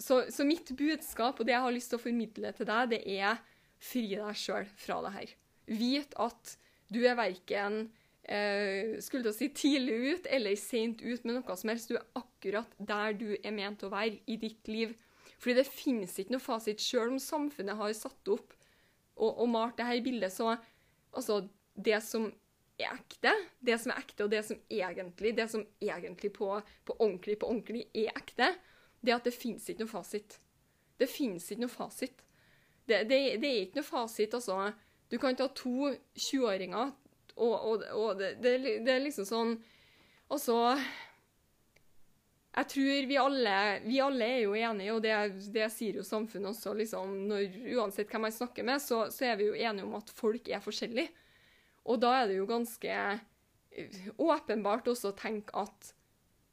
så, 0.00 0.22
så 0.32 0.46
mitt 0.46 0.72
budskap 0.78 1.40
og 1.40 1.46
det 1.46 1.54
jeg 1.54 1.64
har 1.66 1.74
lyst 1.74 1.92
til 1.92 2.00
å 2.00 2.04
formidle 2.06 2.52
til 2.56 2.68
deg, 2.68 2.94
det 2.94 3.02
er 3.18 3.42
fri 3.82 4.06
deg 4.14 4.38
sjøl 4.38 4.68
fra 4.78 5.00
det 5.06 5.12
her. 5.16 5.34
Vit 5.72 6.16
at 6.22 6.56
du 6.92 7.02
er 7.06 7.18
verken 7.18 7.84
eh, 8.24 8.98
skulle 9.02 9.26
til 9.26 9.32
å 9.32 9.36
si 9.36 9.48
tidlig 9.54 9.98
ut 10.12 10.28
eller 10.30 10.58
seint 10.60 11.02
ut 11.02 11.24
med 11.24 11.38
noe 11.38 11.56
som 11.58 11.72
helst. 11.72 11.90
Du 11.90 11.98
er 11.98 12.18
akkurat 12.18 12.76
der 12.78 13.16
du 13.18 13.30
er 13.38 13.54
ment 13.54 13.84
å 13.84 13.92
være 13.92 14.20
i 14.26 14.38
ditt 14.40 14.70
liv. 14.70 14.94
Fordi 15.42 15.58
det 15.58 15.70
finnes 15.70 16.14
ikke 16.18 16.36
noe 16.36 16.44
fasit. 16.44 16.82
Selv 16.82 17.14
om 17.14 17.22
samfunnet 17.22 17.78
har 17.78 17.94
satt 17.98 18.30
opp 18.30 18.54
og, 19.18 19.30
og 19.30 19.48
malt 19.50 19.78
det 19.78 19.88
her 19.88 20.04
bildet, 20.04 20.34
så 20.34 20.56
altså 21.12 21.44
Det 21.72 22.02
som 22.04 22.26
er 22.82 22.98
ekte, 22.98 23.32
det 23.60 23.78
som 23.80 23.92
er 23.94 24.02
ekte, 24.02 24.26
og 24.26 24.32
det 24.32 24.42
som 24.46 24.58
egentlig, 24.70 25.34
det 25.38 25.48
som 25.50 25.64
egentlig 25.80 26.32
på, 26.36 26.48
på 26.84 26.96
ordentlig 26.98 27.38
på 27.40 27.48
ordentlig 27.50 27.86
er 27.94 28.12
ekte, 28.14 28.52
det 29.02 29.12
er 29.12 29.18
at 29.18 29.26
det 29.26 29.34
finnes 29.34 29.66
ikke 29.68 29.84
noe 29.84 29.90
fasit. 29.90 30.38
Det 31.00 31.08
finnes 31.10 31.48
ikke 31.50 31.64
noe 31.64 31.72
fasit. 31.72 32.24
Det, 32.86 33.04
det, 33.10 33.20
det 33.42 33.48
er 33.48 33.62
ikke 33.66 33.80
noe 33.80 33.86
fasit, 33.88 34.34
altså. 34.34 34.72
Du 35.12 35.18
kan 35.20 35.36
ta 35.36 35.48
to 35.52 35.92
20-åringer 36.16 36.92
Og, 37.36 37.52
og, 37.52 37.82
og 37.92 38.20
det, 38.20 38.36
det, 38.40 38.88
er 38.88 39.02
liksom 39.04 39.26
sånn 39.28 39.50
Og 40.32 40.38
så 40.40 40.56
Jeg 42.56 42.68
tror 42.72 43.08
vi 43.10 43.18
alle, 43.20 43.56
vi 43.84 44.00
alle 44.04 44.28
er 44.28 44.40
jo 44.46 44.54
enige, 44.56 44.94
og 44.94 45.04
det 45.04 45.68
sier 45.72 46.00
jo 46.00 46.04
samfunnet 46.04 46.50
også, 46.50 46.74
liksom, 46.76 47.14
når, 47.30 47.54
uansett 47.78 48.10
hvem 48.12 48.26
man 48.26 48.34
snakker 48.34 48.66
med, 48.68 48.82
så, 48.84 49.06
så 49.08 49.30
er 49.30 49.38
vi 49.40 49.46
jo 49.46 49.54
enige 49.56 49.86
om 49.86 49.94
at 49.96 50.12
folk 50.12 50.50
er 50.52 50.60
forskjellige. 50.60 51.08
Og 51.88 51.98
da 52.02 52.12
er 52.20 52.28
det 52.30 52.38
jo 52.38 52.48
ganske 52.48 52.92
eh, 52.92 54.02
åpenbart 54.20 54.90
også 54.92 55.10
å 55.10 55.18
tenke 55.18 55.54
at 55.58 55.92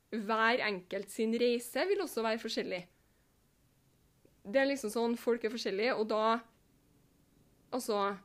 hver 0.10 0.64
enkelt 0.66 1.12
sin 1.14 1.36
reise 1.38 1.84
vil 1.90 2.02
også 2.02 2.24
være 2.26 2.42
forskjellig. 2.42 2.82
Det 4.50 4.62
er 4.62 4.72
liksom 4.72 4.90
sånn, 4.94 5.20
folk 5.20 5.44
er 5.46 5.54
forskjellige, 5.54 5.98
og 5.98 6.10
da 6.10 6.40
Altså 7.70 8.18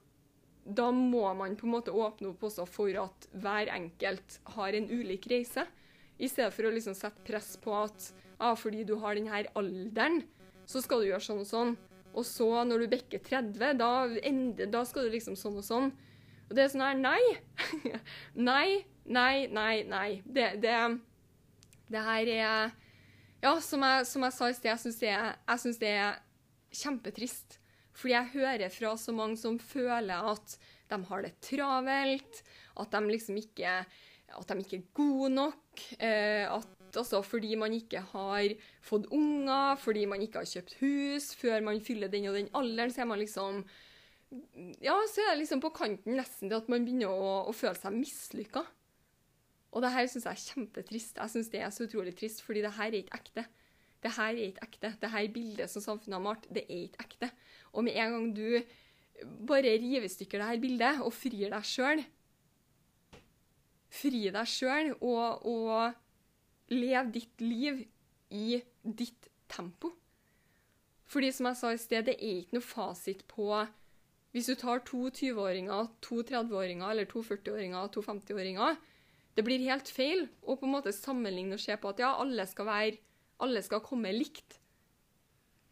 Da 0.64 0.86
må 0.88 1.26
man 1.36 1.52
på 1.60 1.66
en 1.66 1.74
måte 1.74 1.92
åpne 1.92 2.30
opp 2.30 2.46
også 2.48 2.64
for 2.64 2.88
at 2.96 3.26
hver 3.36 3.68
enkelt 3.68 4.38
har 4.54 4.72
en 4.72 4.86
ulik 4.88 5.26
reise. 5.28 5.66
I 6.16 6.30
stedet 6.30 6.54
for 6.56 6.64
å 6.64 6.70
liksom 6.72 6.94
sette 6.96 7.20
press 7.26 7.50
på 7.60 7.74
at 7.76 8.06
ah, 8.38 8.54
fordi 8.56 8.86
du 8.88 8.94
har 9.02 9.18
denne 9.18 9.42
alderen, 9.60 10.22
så 10.64 10.80
skal 10.80 11.02
du 11.02 11.10
gjøre 11.10 11.26
sånn 11.26 11.42
og 11.42 11.50
sånn. 11.50 11.74
Og 12.14 12.24
så, 12.24 12.48
når 12.64 12.84
du 12.84 12.92
bikker 12.94 13.20
30, 13.26 13.76
da, 13.76 13.90
ender, 14.24 14.70
da 14.72 14.84
skal 14.88 15.04
du 15.04 15.12
liksom 15.12 15.36
sånn 15.36 15.60
og 15.60 15.66
sånn. 15.66 15.92
Og 16.48 16.56
det 16.56 16.64
er 16.64 16.72
sånn 16.72 16.84
her 16.84 17.00
Nei! 17.00 17.22
nei, 18.50 18.68
nei, 19.04 19.46
nei, 19.48 19.74
nei. 19.88 20.08
Det, 20.24 20.54
det, 20.62 20.76
det 21.92 22.06
her 22.08 22.32
er 22.36 22.74
Ja, 23.44 23.58
som 23.60 23.84
jeg, 23.84 24.06
som 24.08 24.24
jeg 24.24 24.36
sa 24.36 24.48
i 24.48 24.56
sted, 24.56 24.70
jeg 24.70 24.82
syns 25.60 25.80
det, 25.82 25.84
det 25.84 25.92
er 26.00 26.22
kjempetrist. 26.74 27.58
Fordi 27.94 28.14
jeg 28.16 28.32
hører 28.34 28.72
fra 28.72 28.94
så 28.98 29.14
mange 29.14 29.38
som 29.38 29.58
føler 29.60 30.32
at 30.32 30.56
de 30.90 30.98
har 31.08 31.24
det 31.24 31.34
travelt, 31.44 32.40
at 32.80 32.90
de 32.92 33.12
liksom 33.12 33.38
ikke 33.40 33.76
at 34.34 34.50
de 34.50 34.64
ikke 34.64 34.80
er 34.80 34.88
gode 34.96 35.30
nok. 35.34 35.82
Eh, 35.98 36.46
at 36.48 36.96
altså, 36.96 37.22
fordi 37.22 37.54
man 37.58 37.74
ikke 37.74 38.00
har 38.12 38.54
fått 38.82 39.06
unger, 39.14 39.76
fordi 39.80 40.04
man 40.10 40.22
ikke 40.22 40.42
har 40.42 40.50
kjøpt 40.50 40.76
hus 40.80 41.32
før 41.38 41.64
man 41.66 41.82
fyller 41.84 42.10
den 42.10 42.28
og 42.30 42.38
den 42.38 42.50
alderen, 42.54 42.92
så 42.92 43.04
er 43.04 43.10
man 43.10 43.22
liksom 43.22 43.62
Ja, 44.82 44.94
så 45.10 45.22
er 45.22 45.34
det 45.34 45.42
liksom 45.42 45.62
på 45.62 45.72
kanten 45.74 46.16
nesten 46.18 46.50
til 46.50 46.58
at 46.58 46.70
man 46.72 46.86
begynner 46.86 47.12
å, 47.12 47.34
å 47.50 47.52
føle 47.54 47.76
seg 47.78 47.94
mislykka. 47.94 48.64
Og 49.74 49.82
det 49.82 49.90
her 49.94 50.08
syns 50.10 50.26
jeg 50.28 50.38
er 50.38 50.46
kjempetrist. 50.54 51.18
Jeg 51.18 51.32
syns 51.32 51.50
det 51.50 51.60
er 51.62 51.74
så 51.74 51.86
utrolig 51.88 52.14
trist, 52.18 52.42
fordi 52.46 52.62
det 52.62 52.74
her 52.76 52.90
er 52.92 53.00
ikke 53.00 53.18
ekte. 53.18 53.46
Det 54.04 54.12
her 54.14 54.32
er 54.32 54.48
ikke 54.50 54.66
ekte. 54.68 54.90
Det 55.02 55.10
her 55.10 55.30
bildet 55.34 55.72
som 55.72 55.82
samfunnet 55.82 56.18
har 56.18 56.24
malt, 56.26 56.48
det 56.52 56.66
er 56.68 56.84
ikke 56.88 57.06
ekte. 57.08 57.30
Og 57.74 57.86
med 57.86 57.98
en 57.98 58.14
gang 58.14 58.28
du 58.36 58.46
bare 59.46 59.76
river 59.78 60.06
i 60.06 60.10
stykker 60.10 60.42
det 60.42 60.48
her 60.48 60.62
bildet 60.62 61.02
og 61.04 61.12
frir 61.14 61.46
deg 61.52 61.66
sjøl 61.68 62.00
Fri 63.94 64.24
deg 64.34 64.48
sjøl 64.50 64.88
og, 64.96 65.44
og 65.46 66.72
lev 66.74 67.12
ditt 67.14 67.42
liv 67.44 67.84
i 68.34 68.58
ditt 68.82 69.28
tempo. 69.46 69.92
Fordi 71.06 71.30
som 71.30 71.46
jeg 71.46 71.58
sa 71.60 71.70
i 71.70 71.78
sted, 71.78 72.08
det 72.08 72.16
er 72.18 72.40
ikke 72.40 72.56
noe 72.56 72.66
fasit 72.66 73.22
på 73.30 73.46
Hvis 74.34 74.50
du 74.50 74.56
tar 74.58 74.82
to 74.82 75.06
20-åringer, 75.14 75.92
to 76.02 76.20
30-åringer 76.26 76.90
eller 76.90 77.06
to 77.06 77.22
40-åringer, 77.22 77.86
to 77.94 78.02
50-åringer 78.02 78.76
Det 79.34 79.42
blir 79.46 79.62
helt 79.66 79.88
feil 79.90 80.28
å 80.42 80.54
på 80.58 80.66
en 80.66 80.74
måte 80.74 80.92
sammenligne 80.94 81.56
og 81.56 81.62
se 81.62 81.74
på 81.78 81.90
at 81.90 82.02
ja, 82.02 82.12
alle 82.22 82.46
skal 82.46 82.66
være 82.68 82.98
alle 83.42 83.62
skal 83.64 83.82
komme 83.84 84.12
likt 84.14 84.60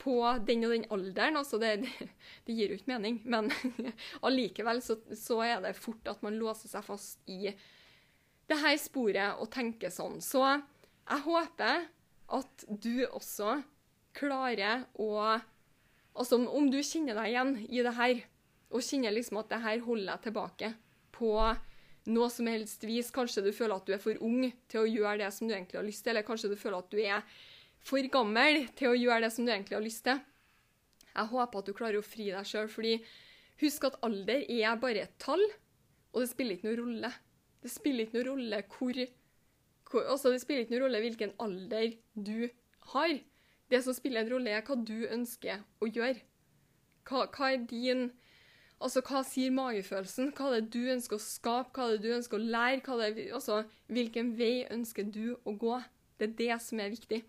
på 0.03 0.17
den 0.47 0.67
og 0.67 0.75
den 0.75 0.87
alderen. 0.95 1.39
Altså 1.39 1.61
det, 1.63 1.77
det, 1.85 2.09
det 2.47 2.57
gir 2.57 2.73
jo 2.73 2.79
ikke 2.81 2.91
mening, 2.95 3.21
men 3.25 3.51
allikevel 4.27 4.83
så, 4.85 4.99
så 5.19 5.41
er 5.47 5.63
det 5.65 5.77
fort 5.79 6.11
at 6.11 6.25
man 6.27 6.39
låser 6.41 6.73
seg 6.73 6.87
fast 6.87 7.23
i 7.31 7.55
det 8.51 8.59
her 8.59 8.77
sporet 8.81 9.39
og 9.41 9.51
tenker 9.55 9.93
sånn. 9.95 10.19
Så 10.25 10.43
jeg 10.43 11.25
håper 11.27 11.87
at 12.33 12.67
du 12.69 13.07
også 13.11 13.61
klarer 14.17 14.87
å 15.01 15.39
Altså 16.13 16.37
om 16.37 16.67
du 16.69 16.75
kjenner 16.85 17.17
deg 17.17 17.31
igjen 17.31 17.53
i 17.73 17.79
det 17.81 17.93
her, 17.97 18.19
og 18.73 18.85
kjenner 18.85 19.15
liksom 19.15 19.41
at 19.43 19.53
det 19.53 19.61
her 19.63 19.85
holder 19.85 20.09
deg 20.11 20.27
tilbake 20.27 20.73
på 21.15 21.33
noe 22.11 22.29
som 22.33 22.49
helst 22.51 22.85
vis. 22.89 23.13
Kanskje 23.15 23.45
du 23.47 23.53
føler 23.55 23.77
at 23.77 23.87
du 23.87 23.95
er 23.95 24.03
for 24.03 24.19
ung 24.25 24.45
til 24.71 24.83
å 24.83 24.89
gjøre 24.89 25.21
det 25.23 25.31
som 25.37 25.49
du 25.49 25.55
egentlig 25.55 25.79
har 25.79 25.87
lyst 25.87 26.05
til, 26.05 26.15
eller 26.15 26.27
kanskje 26.27 26.53
du 26.53 26.59
føler 26.59 26.79
at 26.81 26.93
du 26.93 27.01
er 27.03 27.41
for 27.83 28.13
gammel 28.15 28.67
til 28.79 28.93
å 28.93 28.99
gjøre 28.99 29.27
det 29.27 29.33
som 29.35 29.47
du 29.47 29.53
egentlig 29.53 29.79
har 29.79 29.85
lyst 29.85 30.05
til. 30.07 30.23
Jeg 31.13 31.31
håper 31.33 31.61
at 31.61 31.69
du 31.69 31.77
klarer 31.77 32.01
å 32.01 32.07
fri 32.07 32.31
deg 32.33 32.49
sjøl, 32.49 32.71
fordi 32.73 32.95
husk 33.63 33.85
at 33.91 33.99
alder 34.07 34.47
er 34.49 34.81
bare 34.81 35.05
et 35.07 35.19
tall, 35.23 35.43
og 36.13 36.23
det 36.23 36.31
spiller 36.31 36.57
ikke 36.57 36.71
noen 36.71 36.81
rolle. 36.83 37.13
Det 37.63 37.71
spiller 37.71 38.07
ikke 38.07 38.19
noen 38.19 38.31
rolle 38.33 38.63
hvor, 38.73 39.03
hvor 39.91 40.09
altså 40.15 40.33
Det 40.33 40.41
spiller 40.43 40.65
ikke 40.65 40.75
noen 40.75 40.85
rolle 40.87 41.03
hvilken 41.05 41.37
alder 41.43 41.95
du 42.15 42.49
har. 42.93 43.15
Det 43.71 43.81
som 43.85 43.97
spiller 43.97 44.25
en 44.25 44.33
rolle, 44.35 44.53
er 44.53 44.65
hva 44.67 44.77
du 44.77 45.07
ønsker 45.07 45.63
å 45.81 45.89
gjøre. 45.89 46.21
Hva, 47.09 47.27
hva 47.33 47.53
er 47.53 47.63
din 47.71 48.11
Altså, 48.83 49.03
hva 49.07 49.23
sier 49.27 49.53
magefølelsen? 49.55 50.33
Hva 50.37 50.51
er 50.51 50.65
det 50.65 50.73
du 50.75 50.91
ønsker 50.93 51.19
å 51.19 51.23
skape? 51.23 51.71
Hva 51.77 51.87
er 51.87 51.97
det 51.97 52.09
du 52.09 52.17
ønsker 52.17 52.39
å 52.39 52.51
lære? 52.57 52.99
Det, 53.15 53.29
altså, 53.37 53.63
hvilken 53.93 54.33
vei 54.39 54.67
ønsker 54.75 55.07
du 55.07 55.37
å 55.47 55.55
gå? 55.59 55.79
Det 56.19 56.31
er 56.31 56.37
det 56.41 56.59
som 56.65 56.83
er 56.83 56.93
viktig. 56.95 57.23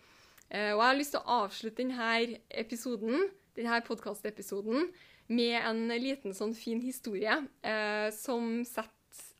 Eh, 0.49 0.71
og 0.73 0.81
jeg 0.81 0.87
har 0.87 0.99
lyst 0.99 1.15
til 1.15 1.21
å 1.21 1.37
avslutte 1.43 1.81
denne 1.81 2.39
episoden, 2.63 3.29
denne 3.57 3.79
podkastepisoden 3.85 4.89
med 5.33 5.55
en 5.61 5.85
liten 6.01 6.35
sånn 6.35 6.53
fin 6.57 6.81
historie 6.83 7.37
eh, 7.63 8.09
som 8.13 8.59
setter 8.67 8.91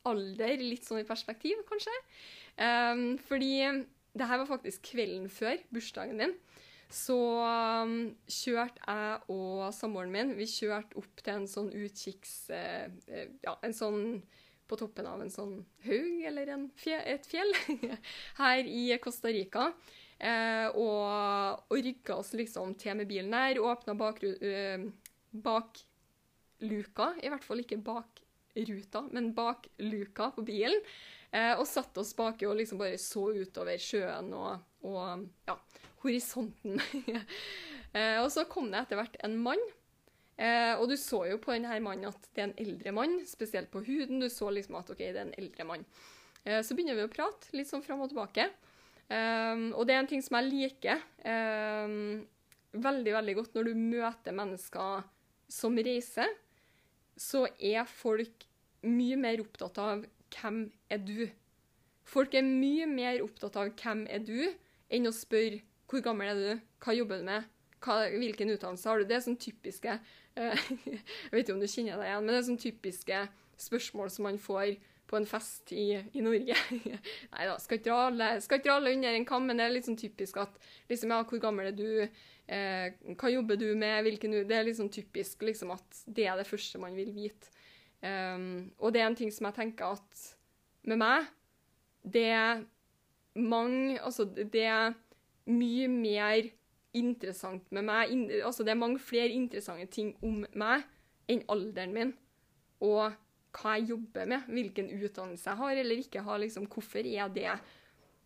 alder 0.08 0.60
litt 0.60 0.84
sånn 0.84 1.02
i 1.02 1.08
perspektiv, 1.08 1.62
kanskje. 1.70 1.94
Eh, 2.62 3.04
fordi 3.28 3.54
det 4.14 4.30
her 4.30 4.42
var 4.44 4.50
faktisk 4.50 4.90
kvelden 4.94 5.30
før 5.32 5.62
bursdagen 5.74 6.20
min. 6.20 6.36
Så 6.94 7.18
um, 7.18 7.98
kjørte 8.30 8.84
jeg 8.86 9.34
og 9.34 9.66
samboeren 9.74 10.14
min 10.14 10.36
Vi 10.38 10.46
kjørte 10.50 11.00
opp 11.02 11.24
til 11.26 11.34
en 11.40 11.50
sånn 11.50 11.72
utkikks... 11.74 12.34
eh, 12.54 12.86
eh, 13.10 13.32
ja, 13.42 13.56
en 13.66 13.74
sånn 13.74 14.04
på 14.70 14.78
toppen 14.80 15.08
av 15.10 15.22
en 15.22 15.32
sånn 15.32 15.58
haug, 15.86 16.22
eller 16.30 16.50
fje, 16.80 16.96
et 17.14 17.26
fjell, 17.28 17.52
her 18.42 18.70
i 18.70 18.86
Costa 19.04 19.34
Rica. 19.34 19.72
Eh, 20.24 20.68
og, 20.80 21.66
og 21.68 21.82
rygga 21.84 22.16
oss 22.22 22.32
liksom 22.38 22.76
til 22.80 22.96
med 22.98 23.10
bilen 23.10 23.34
der. 23.34 23.60
Åpna 23.60 23.94
eh, 24.24 24.86
bakluka, 25.34 27.10
i 27.20 27.34
hvert 27.34 27.44
fall 27.44 27.64
ikke 27.64 27.82
bakruta, 27.84 29.04
men 29.12 29.34
bakluka 29.36 30.32
på 30.38 30.46
bilen. 30.48 30.80
Eh, 31.34 31.54
og 31.58 31.68
satt 31.68 31.98
oss 31.98 32.14
baki 32.16 32.48
og 32.48 32.60
liksom 32.60 32.80
bare 32.82 32.98
så 33.02 33.32
utover 33.34 33.82
sjøen 33.82 34.30
og, 34.38 34.62
og 34.86 35.26
ja, 35.50 35.58
horisonten. 36.04 36.82
eh, 37.98 38.20
og 38.22 38.30
så 38.34 38.46
kom 38.50 38.70
det 38.72 38.84
etter 38.84 39.00
hvert 39.00 39.18
en 39.26 39.38
mann. 39.44 39.62
Eh, 40.38 40.74
og 40.80 40.88
du 40.90 40.96
så 40.98 41.24
jo 41.30 41.38
på 41.42 41.54
denne 41.54 41.78
mannen 41.86 42.10
at 42.10 42.30
det 42.34 42.42
er 42.42 42.50
en 42.50 42.60
eldre 42.66 42.94
mann, 42.96 43.20
spesielt 43.30 43.72
på 43.74 43.84
huden. 43.86 44.22
Du 44.24 44.30
så 44.34 44.50
liksom 44.54 44.80
at 44.80 44.92
ok, 44.94 45.02
det 45.02 45.16
er 45.16 45.26
en 45.28 45.40
eldre 45.40 45.68
mann. 45.70 45.88
Eh, 46.44 46.62
så 46.66 46.76
begynner 46.76 46.98
vi 46.98 47.08
å 47.08 47.12
prate, 47.14 47.52
litt 47.56 47.70
sånn 47.70 47.86
fram 47.86 48.04
og 48.04 48.12
tilbake. 48.14 48.50
Eh, 49.08 49.68
og 49.74 49.84
det 49.88 49.96
er 49.96 50.04
en 50.04 50.12
ting 50.12 50.24
som 50.26 50.40
jeg 50.40 50.52
liker 50.52 51.04
um, 51.28 52.24
veldig, 52.74 53.14
veldig 53.20 53.36
godt 53.38 53.58
når 53.58 53.70
du 53.70 53.78
møter 53.78 54.36
mennesker 54.36 55.06
som 55.52 55.78
reiser, 55.78 56.30
så 57.20 57.46
er 57.62 57.86
folk 57.86 58.48
mye 58.84 59.18
mer 59.20 59.44
opptatt 59.44 59.78
av 59.80 60.06
hvem 60.34 60.64
er 60.92 61.04
du. 61.06 61.28
Folk 62.10 62.34
er 62.36 62.46
mye 62.48 62.88
mer 62.90 63.22
opptatt 63.24 63.58
av 63.60 63.70
hvem 63.78 64.08
er 64.12 64.24
du, 64.26 64.50
enn 64.94 65.08
å 65.08 65.14
spørre 65.16 65.62
hvor 65.90 66.04
gammel 66.06 66.32
er 66.32 66.40
du, 66.40 66.64
hva 66.84 66.96
jobber 66.96 67.22
du 67.22 67.28
med, 67.28 67.50
hva, 67.84 68.00
hvilken 68.14 68.54
utdannelse 68.56 68.90
har 68.90 69.00
du. 69.02 69.08
Det 69.10 69.18
er 69.18 69.26
sånn 69.26 69.40
typiske 69.42 69.94
eh, 69.94 70.66
Jeg 70.88 71.34
vet 71.34 71.44
ikke 71.44 71.56
om 71.58 71.64
du 71.64 71.70
kjenner 71.70 72.00
deg 72.00 72.10
igjen, 72.10 72.26
men 72.26 72.34
det 72.34 72.40
er 72.40 72.50
sånn 72.50 72.64
typiske 72.64 73.22
spørsmål 73.64 74.12
som 74.12 74.28
man 74.30 74.40
får 74.42 74.76
på 75.10 75.20
en 75.20 75.28
fest 75.30 75.74
i, 75.76 75.88
i 76.16 76.24
Norge. 76.26 76.56
Nei 77.36 77.48
da, 77.50 77.58
skal 77.62 77.80
ikke 77.80 77.90
dra 77.90 78.78
alle, 78.80 78.94
under 78.96 79.14
en 79.14 79.28
kam, 79.30 79.46
men 79.50 79.60
det 79.60 79.68
er 79.68 79.76
litt 79.76 79.90
sånn 79.90 80.00
typisk 80.00 80.40
at 80.42 80.56
liksom, 80.90 81.14
ja, 81.14 81.20
hvor 81.30 81.44
gammel 81.44 81.70
er 81.70 81.76
du, 81.78 81.90
eh, 82.48 82.88
hva 83.20 83.34
jobber 83.34 83.60
du 83.60 83.68
med, 83.76 84.00
hvilken 84.08 84.40
Det 84.50 84.58
er 84.58 84.66
litt 84.66 84.80
sånn 84.80 84.94
typisk 84.94 85.44
liksom, 85.46 85.76
at 85.76 86.04
det 86.08 86.26
er 86.30 86.40
det 86.40 86.48
første 86.50 86.82
man 86.82 86.96
vil 86.98 87.14
vite. 87.16 87.52
Um, 88.04 88.74
og 88.84 88.92
det 88.92 89.00
er 89.00 89.08
en 89.08 89.16
ting 89.16 89.30
som 89.32 89.48
jeg 89.48 89.56
tenker 89.56 89.94
at 89.96 90.24
med 90.92 91.00
meg, 91.00 91.30
det 92.04 92.26
er 92.36 92.66
mange 93.40 93.96
Altså, 94.04 94.26
det 94.28 94.66
er 94.68 94.92
mye 95.50 95.88
mer 95.92 96.50
interessant 96.94 97.70
med 97.74 97.86
meg. 97.88 98.14
altså, 98.44 98.64
det 98.64 98.74
er 98.74 98.80
mange 98.80 99.02
flere 99.02 99.34
interessante 99.34 99.90
ting 99.92 100.14
om 100.24 100.44
meg 100.54 100.86
enn 101.32 101.44
alderen 101.52 101.94
min. 101.96 102.12
Og 102.84 103.14
hva 103.54 103.78
jeg 103.78 103.94
jobber 103.94 104.28
med, 104.30 104.50
hvilken 104.50 104.90
utdannelse 104.98 105.50
jeg 105.50 105.60
har 105.62 105.80
eller 105.84 106.04
ikke 106.04 106.26
har. 106.26 106.42
Liksom, 106.42 106.68
hvorfor 106.68 107.06
er 107.06 107.32
det 107.34 107.56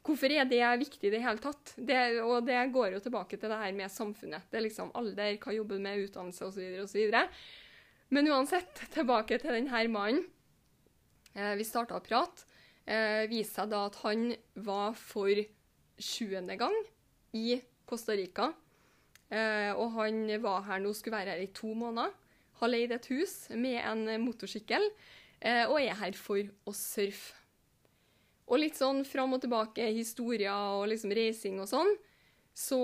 Hvorfor 0.08 0.32
er 0.32 0.46
det 0.48 0.64
viktig 0.80 1.10
i 1.10 1.12
det 1.12 1.20
hele 1.20 1.42
tatt? 1.44 1.74
Det, 1.76 2.22
og 2.24 2.46
det 2.48 2.62
går 2.72 2.94
jo 2.94 3.00
tilbake 3.04 3.36
til 3.36 3.52
det 3.52 3.58
her 3.60 3.74
med 3.76 3.92
samfunnet. 3.92 4.46
Det 4.48 4.56
er 4.56 4.64
liksom 4.64 4.94
alder, 4.96 5.36
hva 5.44 5.52
jobber 5.52 5.76
du 5.76 5.84
med, 5.84 6.06
utdannelse 6.06 6.46
osv. 6.48 6.78
osv. 6.80 7.18
Men 8.16 8.30
uansett, 8.32 8.86
tilbake 8.94 9.36
til 9.42 9.52
denne 9.52 9.82
mannen. 9.92 10.24
Eh, 11.36 11.58
vi 11.60 11.68
starta 11.68 12.00
å 12.00 12.06
prate. 12.06 12.48
Eh, 12.88 13.28
viste 13.28 13.60
seg 13.60 13.74
da 13.74 13.84
at 13.90 14.00
han 14.06 14.30
var 14.64 14.96
for 14.96 15.44
sjuende 16.00 16.56
gang 16.56 16.78
i 17.38 17.60
Costa 17.88 18.16
Rica. 18.18 18.52
Eh, 19.30 19.72
og 19.76 19.92
han 19.98 20.26
var 20.44 20.66
her 20.70 20.82
nå, 20.84 20.94
skulle 20.96 21.20
være 21.20 21.36
her 21.36 21.44
i 21.46 21.52
to 21.56 21.74
måneder. 21.78 22.14
Har 22.62 22.72
leid 22.72 22.94
et 22.96 23.10
hus 23.14 23.36
med 23.54 23.78
en 23.84 24.08
motorsykkel 24.24 24.84
eh, 25.42 25.66
og 25.68 25.80
er 25.82 25.98
her 26.00 26.18
for 26.18 26.42
å 26.66 26.74
surfe. 26.76 27.36
Og 28.48 28.62
litt 28.62 28.78
sånn 28.80 29.04
fram 29.04 29.36
og 29.36 29.42
tilbake, 29.44 29.90
historier 29.92 30.56
og 30.80 30.88
liksom 30.88 31.12
reising 31.12 31.60
og 31.60 31.68
sånn, 31.68 31.90
så 32.56 32.80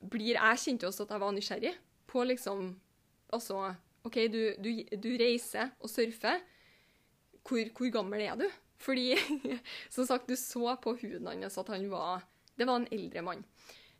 blir 0.00 0.38
Jeg 0.38 0.60
kjente 0.60 0.88
også 0.88 1.04
at 1.04 1.12
jeg 1.14 1.22
var 1.22 1.34
nysgjerrig 1.36 1.74
på 2.10 2.24
liksom 2.28 2.72
Altså, 3.34 3.72
OK, 4.06 4.18
du, 4.30 4.54
du, 4.62 4.68
du 5.00 5.08
reiser 5.18 5.72
og 5.82 5.90
surfer. 5.90 6.38
Hvor, 7.42 7.70
hvor, 7.74 7.88
gammel 7.90 8.22
er 8.22 8.36
du? 8.38 8.44
Fordi, 8.78 9.16
som 9.94 10.06
sagt, 10.06 10.28
du 10.28 10.36
så 10.38 10.76
på 10.78 10.92
huden 11.00 11.26
hans 11.26 11.58
at 11.58 11.72
han 11.72 11.88
var 11.90 12.22
Det 12.58 12.68
var 12.68 12.80
en 12.80 12.90
eldre 12.94 13.24
mann. 13.26 13.44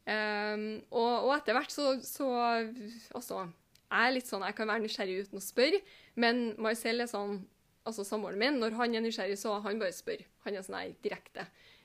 Um, 0.05 0.65
og, 0.93 1.13
og, 1.25 1.31
etter 1.39 1.57
hvert 1.57 1.73
så, 1.73 1.95
så 2.05 2.27
Altså, 3.17 3.39
jeg 3.89 4.03
er 4.05 4.13
litt 4.13 4.29
sånn 4.29 4.43
Jeg 4.45 4.53
kan 4.59 4.69
være 4.69 4.83
nysgjerrig 4.83 5.15
uten 5.25 5.41
å 5.41 5.45
spørre, 5.45 5.79
men 6.21 6.51
Marcel 6.61 7.01
er 7.01 7.09
sånn 7.09 7.39
altså 7.89 8.05
samboeren 8.05 8.41
min, 8.41 8.59
når 8.61 8.77
han 8.79 8.97
er 8.97 9.05
nysgjerrig, 9.05 9.37
så 9.41 9.59
han 9.65 9.81
bare 9.81 9.93
spør. 9.93 10.23
Han 10.47 10.57
er 10.57 10.65
sånn 10.65 10.79
her 10.79 10.93
direkte. 11.05 11.45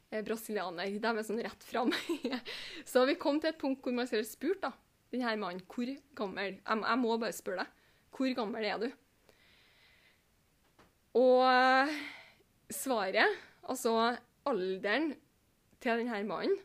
Eh, 0.09 0.23
brasilianer. 0.25 0.95
De 0.95 1.11
er 1.11 1.25
sånn 1.27 1.41
rett 1.43 1.65
fram. 1.67 1.91
så 2.91 3.03
vi 3.09 3.17
kom 3.19 3.41
til 3.41 3.51
et 3.51 3.59
punkt 3.59 3.83
hvor 3.83 3.95
Marcel 3.95 4.23
spurte 4.27 4.69
da, 4.69 4.71
denne 5.13 5.35
mannen 5.41 5.65
hvor 5.69 5.91
gammel 6.17 6.53
jeg, 6.53 6.61
jeg, 6.63 6.99
må 7.01 7.17
bare 7.19 7.35
spørre 7.35 7.65
deg. 7.65 7.75
Hvor 8.15 8.31
gammel 8.39 8.65
er 8.65 8.81
du? 8.81 8.87
Og 11.19 11.43
eh, 11.45 11.99
svaret, 12.73 13.37
altså 13.69 13.95
alderen 14.49 15.11
til 15.79 16.01
denne 16.01 16.23
mannen, 16.27 16.57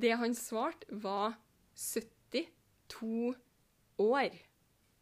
det 0.00 0.14
han 0.16 0.34
svarte, 0.36 0.86
var 0.90 1.34
72 1.76 3.34
år. 4.00 4.36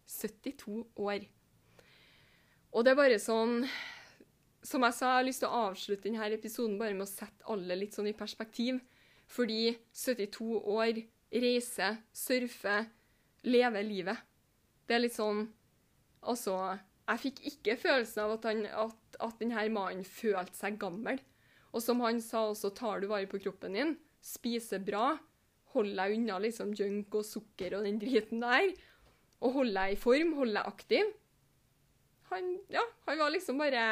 72 0.09 0.85
år. 0.97 1.27
Og 2.73 2.85
det 2.85 2.93
er 2.93 2.99
bare 2.99 3.19
sånn 3.21 3.63
Som 4.65 4.83
jeg 4.85 4.95
sa, 4.97 5.13
jeg 5.13 5.17
har 5.17 5.25
lyst 5.25 5.41
til 5.41 5.49
å 5.49 5.61
avslutte 5.69 6.09
denne 6.09 6.27
episoden 6.35 6.75
bare 6.81 6.97
med 6.97 7.07
å 7.07 7.09
sette 7.09 7.47
alle 7.49 7.77
litt 7.79 7.95
sånn 7.97 8.11
i 8.11 8.17
perspektiv. 8.17 8.81
Fordi 9.31 9.71
72 9.95 10.59
år, 10.75 10.99
reise, 11.31 11.93
surfe, 12.13 12.75
leve 13.49 13.85
livet. 13.87 14.27
Det 14.85 14.97
er 14.97 15.05
litt 15.05 15.17
sånn 15.17 15.47
Altså, 16.29 16.57
jeg 17.07 17.23
fikk 17.23 17.39
ikke 17.53 17.77
følelsen 17.79 18.25
av 18.25 18.33
at, 18.35 18.47
han, 18.51 18.65
at, 18.67 19.19
at 19.23 19.39
denne 19.41 19.63
mannen 19.73 20.05
følte 20.05 20.59
seg 20.59 20.81
gammel. 20.83 21.21
Og 21.75 21.85
som 21.85 22.01
han 22.05 22.21
sa 22.25 22.47
også, 22.49 22.73
tar 22.77 23.03
du 23.03 23.09
vare 23.11 23.29
på 23.31 23.41
kroppen 23.43 23.77
din, 23.77 23.97
spiser 24.25 24.83
bra, 24.85 25.13
hold 25.75 25.95
deg 25.99 26.17
unna 26.17 26.39
liksom 26.43 26.73
junk 26.77 27.19
og 27.21 27.27
sukker 27.29 27.77
og 27.79 27.87
den 27.87 28.01
driten 28.01 28.43
der, 28.45 28.71
og 29.39 29.59
hold 29.61 29.75
deg 29.77 29.95
i 29.95 30.01
form, 30.01 30.35
hold 30.39 30.57
deg 30.57 30.71
aktiv, 30.71 31.11
han, 32.29 32.55
ja, 32.69 32.83
han 33.07 33.21
var 33.21 33.33
liksom 33.33 33.61
bare 33.61 33.83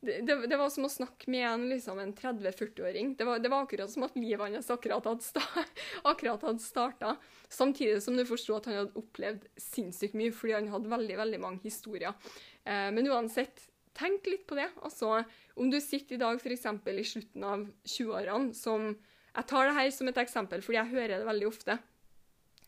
det, 0.00 0.20
det, 0.24 0.46
det, 0.46 0.56
var 0.56 0.70
som 0.72 0.86
å 0.86 0.90
snakke 0.92 1.28
med 1.32 1.44
en, 1.44 1.64
liksom, 1.68 1.98
en 2.00 2.12
30-40-åring. 2.16 3.12
Det, 3.18 3.26
det, 3.44 3.50
var 3.52 3.66
akkurat 3.66 3.90
som 3.92 4.06
at 4.06 4.14
livet 4.16 4.40
hans 4.56 4.70
akkurat 4.72 5.04
hadde, 5.04 5.24
sta, 5.26 5.42
hadde 6.08 6.54
starta. 6.64 7.16
Samtidig 7.52 7.98
som 8.00 8.16
du 8.16 8.24
forsto 8.28 8.56
at 8.56 8.70
han 8.70 8.78
hadde 8.78 8.96
opplevd 9.00 9.44
sinnssykt 9.60 10.16
mye, 10.16 10.32
fordi 10.32 10.56
han 10.56 10.70
hadde 10.72 10.92
veldig 10.92 11.18
veldig 11.20 11.42
mange 11.42 11.60
historier. 11.66 12.16
Eh, 12.64 12.88
men 12.96 13.10
uansett, 13.12 13.66
tenk 13.96 14.24
litt 14.32 14.46
på 14.48 14.56
det. 14.56 14.70
Altså, 14.80 15.20
om 15.60 15.70
du 15.70 15.76
sitter 15.82 16.16
i 16.16 16.20
dag 16.22 16.40
f.eks. 16.40 16.66
i 16.66 17.04
slutten 17.04 17.44
av 17.44 17.66
20-årene 17.84 18.54
som 18.56 18.94
Jeg 19.30 19.46
tar 19.46 19.68
det 19.68 19.76
her 19.76 19.90
som 19.94 20.08
et 20.10 20.18
eksempel, 20.18 20.62
fordi 20.64 20.80
jeg 20.80 20.90
hører 20.90 21.20
det 21.20 21.26
veldig 21.28 21.46
ofte. 21.46 21.76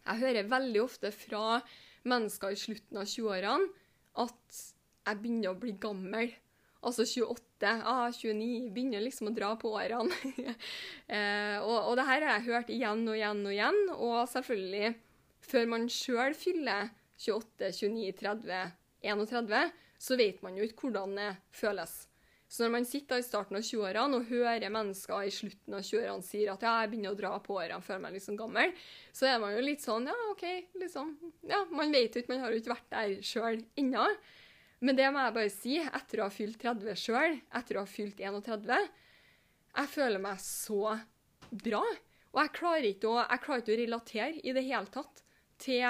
Jeg 0.02 0.20
hører 0.20 0.50
veldig 0.50 0.82
ofte 0.82 1.10
fra 1.14 1.58
mennesker 2.06 2.54
i 2.54 2.60
slutten 2.60 3.00
av 3.00 3.08
20-årene 3.10 3.66
at 4.22 4.60
jeg 5.08 5.18
begynner 5.18 5.50
å 5.50 5.58
bli 5.58 5.74
gammel. 5.82 6.30
Altså 6.82 7.06
28, 7.06 7.72
ah, 7.86 8.06
29, 8.14 8.68
begynner 8.74 9.02
liksom 9.02 9.30
å 9.30 9.34
dra 9.34 9.52
på 9.58 9.72
årene. 9.74 10.14
eh, 11.16 11.58
og, 11.62 11.76
og 11.90 11.98
det 11.98 12.06
her 12.06 12.26
har 12.26 12.36
jeg 12.36 12.48
hørt 12.50 12.72
igjen 12.74 13.02
og 13.08 13.18
igjen 13.18 13.42
og 13.42 13.56
igjen. 13.56 13.82
Og 13.96 14.16
selvfølgelig, 14.30 14.94
før 15.46 15.68
man 15.74 15.90
sjøl 15.90 16.38
fyller 16.38 16.90
28, 17.18 17.74
29, 17.82 18.14
30, 18.22 18.62
31, 19.02 19.76
så 20.02 20.18
vet 20.18 20.42
man 20.46 20.58
jo 20.58 20.66
ikke 20.66 20.88
hvordan 20.88 21.18
det 21.18 21.30
føles. 21.54 22.02
Så 22.52 22.66
når 22.66 22.72
man 22.74 22.84
sitter 22.84 23.16
i 23.16 23.24
starten 23.24 23.56
av 23.56 23.64
20-årene 23.64 24.18
og 24.18 24.28
hører 24.28 24.72
mennesker 24.74 25.24
i 25.24 25.32
slutten 25.32 25.72
av 25.78 25.86
20-årene 25.86 26.26
sier 26.26 26.50
at 26.52 26.64
ja, 26.66 26.74
jeg 26.82 26.90
begynner 26.92 27.14
å 27.14 27.16
dra 27.16 27.30
på 27.40 27.56
årene, 27.56 27.80
føler 27.86 28.02
meg 28.04 28.18
liksom 28.18 28.36
gammel, 28.36 28.74
så 29.16 29.30
er 29.30 29.38
man 29.40 29.54
jo 29.54 29.62
litt 29.64 29.80
sånn 29.80 30.10
ja, 30.10 30.16
OK, 30.34 30.44
liksom. 30.82 31.14
Ja, 31.48 31.62
man 31.72 31.94
vet 31.96 32.12
jo 32.12 32.20
ikke, 32.20 32.34
man 32.34 32.44
har 32.44 32.52
jo 32.52 32.60
ikke 32.60 32.74
vært 32.74 32.90
der 32.92 33.14
sjøl 33.24 33.62
ennå. 33.80 34.04
Men 34.84 34.98
det 34.98 35.08
må 35.14 35.24
jeg 35.24 35.36
bare 35.38 35.54
si, 35.54 35.78
etter 35.80 36.20
å 36.20 36.28
ha 36.28 36.34
fylt 36.34 36.60
30 36.60 37.00
sjøl, 37.00 37.40
etter 37.56 37.78
å 37.78 37.86
ha 37.86 37.88
fylt 37.88 38.20
31 38.20 38.68
Jeg 38.68 39.92
føler 39.94 40.20
meg 40.20 40.44
så 40.44 40.96
bra. 41.48 41.82
Og 42.32 42.40
jeg 42.42 42.56
klarer 42.58 42.88
ikke 42.90 43.14
å, 43.14 43.20
klarer 43.46 43.64
ikke 43.64 43.76
å 43.78 43.80
relatere 43.80 44.42
i 44.44 44.52
det 44.52 44.66
hele 44.68 44.92
tatt 44.92 45.24
til 45.62 45.86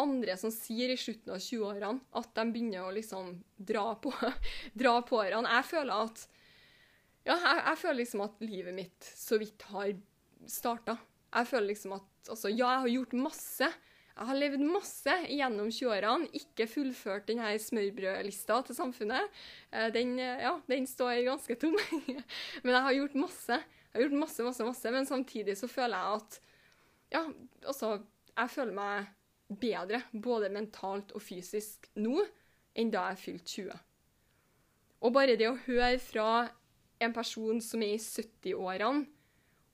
andre 0.00 0.36
som 0.40 0.52
sier 0.52 0.90
i 0.90 0.98
slutten 0.98 1.34
av 1.34 1.42
20-årene 1.42 2.02
at 2.18 2.30
de 2.34 2.44
begynner 2.50 2.86
å 2.86 2.94
liksom 2.94 3.36
dra 3.56 3.92
på, 4.02 4.12
dra 4.82 4.98
på 5.06 5.20
årene. 5.22 5.50
Jeg 5.58 5.68
føler 5.70 6.06
at 6.08 6.24
ja, 7.24 7.36
jeg, 7.38 7.60
jeg, 7.60 7.80
føler 7.80 8.00
liksom 8.02 8.22
at 8.26 8.44
livet 8.44 8.76
mitt 8.76 9.10
så 9.16 9.38
vidt 9.40 9.64
har 9.70 9.94
starta. 10.50 10.98
Jeg 11.34 11.48
føler 11.50 11.70
liksom 11.72 11.96
at 11.96 12.30
altså, 12.30 12.50
ja, 12.52 12.74
jeg 12.74 12.82
har 12.84 12.92
gjort 12.98 13.16
masse. 13.24 13.70
Jeg 14.14 14.28
har 14.28 14.38
levd 14.38 14.62
masse 14.62 15.14
gjennom 15.26 15.70
20-årene, 15.74 16.28
ikke 16.38 16.68
fullført 16.70 17.24
denne 17.26 17.48
smørbrødlista 17.58 18.60
til 18.68 18.76
samfunnet. 18.76 19.40
Eh, 19.72 19.88
den, 19.94 20.12
eh, 20.22 20.44
ja, 20.44 20.52
den 20.70 20.86
står 20.86 21.24
ganske 21.26 21.56
tom. 21.58 21.74
men 22.62 22.76
jeg 22.76 22.84
har 22.86 22.98
gjort 23.00 23.18
masse. 23.24 23.58
Jeg 23.58 23.96
har 23.96 24.04
gjort 24.06 24.20
masse, 24.20 24.46
masse, 24.46 24.68
masse, 24.68 24.92
men 24.94 25.08
samtidig 25.08 25.56
så 25.58 25.70
føler 25.70 25.98
jeg 25.98 26.20
at 26.20 26.40
Ja, 27.14 27.20
altså 27.62 28.00
Jeg 28.34 28.50
føler 28.50 28.74
meg 28.74 29.10
bedre, 29.60 30.02
både 30.12 30.50
mentalt 30.52 31.12
og 31.14 31.22
fysisk, 31.22 31.88
nå 31.96 32.22
enn 32.74 32.92
da 32.92 33.08
jeg 33.12 33.20
fylte 33.22 33.50
20. 33.50 33.82
Og 35.04 35.12
bare 35.14 35.36
det 35.38 35.50
å 35.50 35.58
høre 35.66 35.98
fra 36.02 36.28
en 37.02 37.12
person 37.14 37.60
som 37.62 37.82
er 37.84 37.96
i 37.96 38.00
70-årene, 38.00 39.04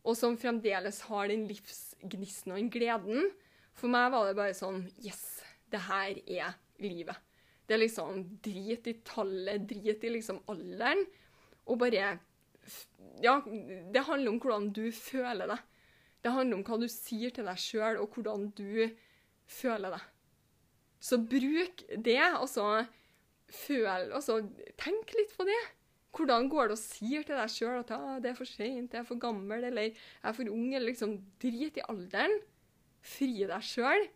og 0.00 0.16
som 0.16 0.38
fremdeles 0.40 1.02
har 1.10 1.28
den 1.28 1.44
livsgnisten 1.48 2.54
og 2.54 2.58
den 2.58 2.70
gleden, 2.72 3.26
for 3.76 3.92
meg 3.92 4.10
var 4.12 4.28
det 4.28 4.38
bare 4.38 4.56
sånn 4.56 4.86
Yes, 5.04 5.40
det 5.72 5.82
her 5.86 6.16
er 6.24 6.56
livet. 6.80 7.16
Det 7.68 7.76
er 7.76 7.84
liksom 7.84 8.24
drit 8.42 8.88
i 8.90 8.96
tallet, 9.06 9.62
drit 9.68 10.02
i 10.04 10.12
liksom 10.16 10.40
alderen. 10.50 11.04
Og 11.68 11.78
bare 11.78 12.18
Ja, 13.22 13.40
det 13.44 14.06
handler 14.06 14.32
om 14.32 14.40
hvordan 14.40 14.70
du 14.74 14.90
føler 14.92 15.48
det. 15.52 15.58
Det 16.24 16.32
handler 16.32 16.58
om 16.58 16.64
hva 16.64 16.76
du 16.80 16.88
sier 16.90 17.32
til 17.32 17.46
deg 17.48 17.60
sjøl, 17.60 18.00
og 18.02 18.16
hvordan 18.16 18.50
du 18.56 18.90
føler 19.50 19.96
det. 19.96 20.00
Så 21.00 21.18
bruk 21.24 21.84
det, 21.90 22.20
altså 22.20 22.84
føl 23.50 24.12
Altså, 24.14 24.40
tenk 24.78 25.12
litt 25.16 25.32
på 25.36 25.46
det. 25.48 25.60
Hvordan 26.14 26.48
går 26.50 26.70
det 26.70 26.76
å 26.76 26.80
si 26.80 27.10
til 27.14 27.36
deg 27.36 27.50
sjøl 27.52 27.80
at 27.80 27.92
ah, 27.94 28.16
det 28.22 28.32
er 28.32 28.38
for 28.38 28.48
seint, 28.48 28.92
jeg 28.92 29.02
er 29.02 29.06
for 29.06 29.20
gammel, 29.22 29.62
eller 29.68 29.88
jeg 29.88 29.96
er 30.26 30.34
for 30.34 30.50
ung, 30.50 30.72
eller 30.74 30.90
liksom 30.90 31.18
Drit 31.42 31.78
i 31.78 31.84
alderen. 31.86 32.34
Fri 33.00 33.32
deg 33.46 33.66
sjøl. 33.66 34.08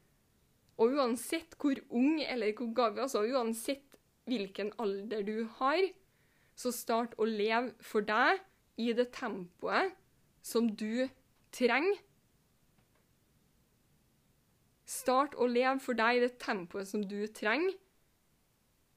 Og 0.82 0.96
uansett 0.98 1.54
hvor 1.60 1.78
ung 1.94 2.18
eller 2.22 2.54
hvor 2.58 2.72
gammel, 2.74 3.04
altså 3.06 3.22
uansett 3.22 3.94
hvilken 4.26 4.72
alder 4.82 5.22
du 5.22 5.44
har, 5.60 5.84
så 6.58 6.72
start 6.74 7.14
å 7.18 7.26
leve 7.28 7.74
for 7.82 8.06
deg 8.06 8.42
i 8.80 8.90
det 8.96 9.10
tempoet 9.14 9.94
som 10.44 10.66
du 10.70 11.06
trenger. 11.54 12.00
Start 14.84 15.36
å 15.40 15.48
leve 15.48 15.78
for 15.80 15.96
deg 15.96 16.18
i 16.18 16.24
det 16.26 16.34
tempoet 16.42 16.88
som 16.90 17.04
du 17.08 17.24
trenger, 17.32 17.72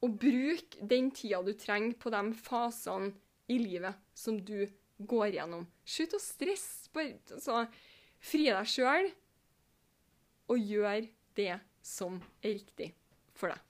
og 0.04 0.18
bruk 0.20 0.76
den 0.90 1.08
tida 1.10 1.40
du 1.42 1.54
trenger 1.58 1.96
på 1.98 2.12
de 2.14 2.22
fasene 2.38 3.14
i 3.50 3.56
livet 3.58 3.96
som 4.14 4.36
du 4.38 4.68
går 4.98 5.38
gjennom. 5.38 5.64
Slutt 5.86 6.14
å 6.14 6.22
stresse. 6.22 6.90
Bare 6.94 7.16
altså, 7.34 7.64
fri 8.22 8.46
deg 8.48 8.68
sjøl 8.68 9.10
og 10.48 10.70
gjør 10.70 11.08
det 11.38 11.54
som 11.84 12.20
er 12.42 12.58
riktig 12.58 12.92
for 13.36 13.52
deg. 13.52 13.67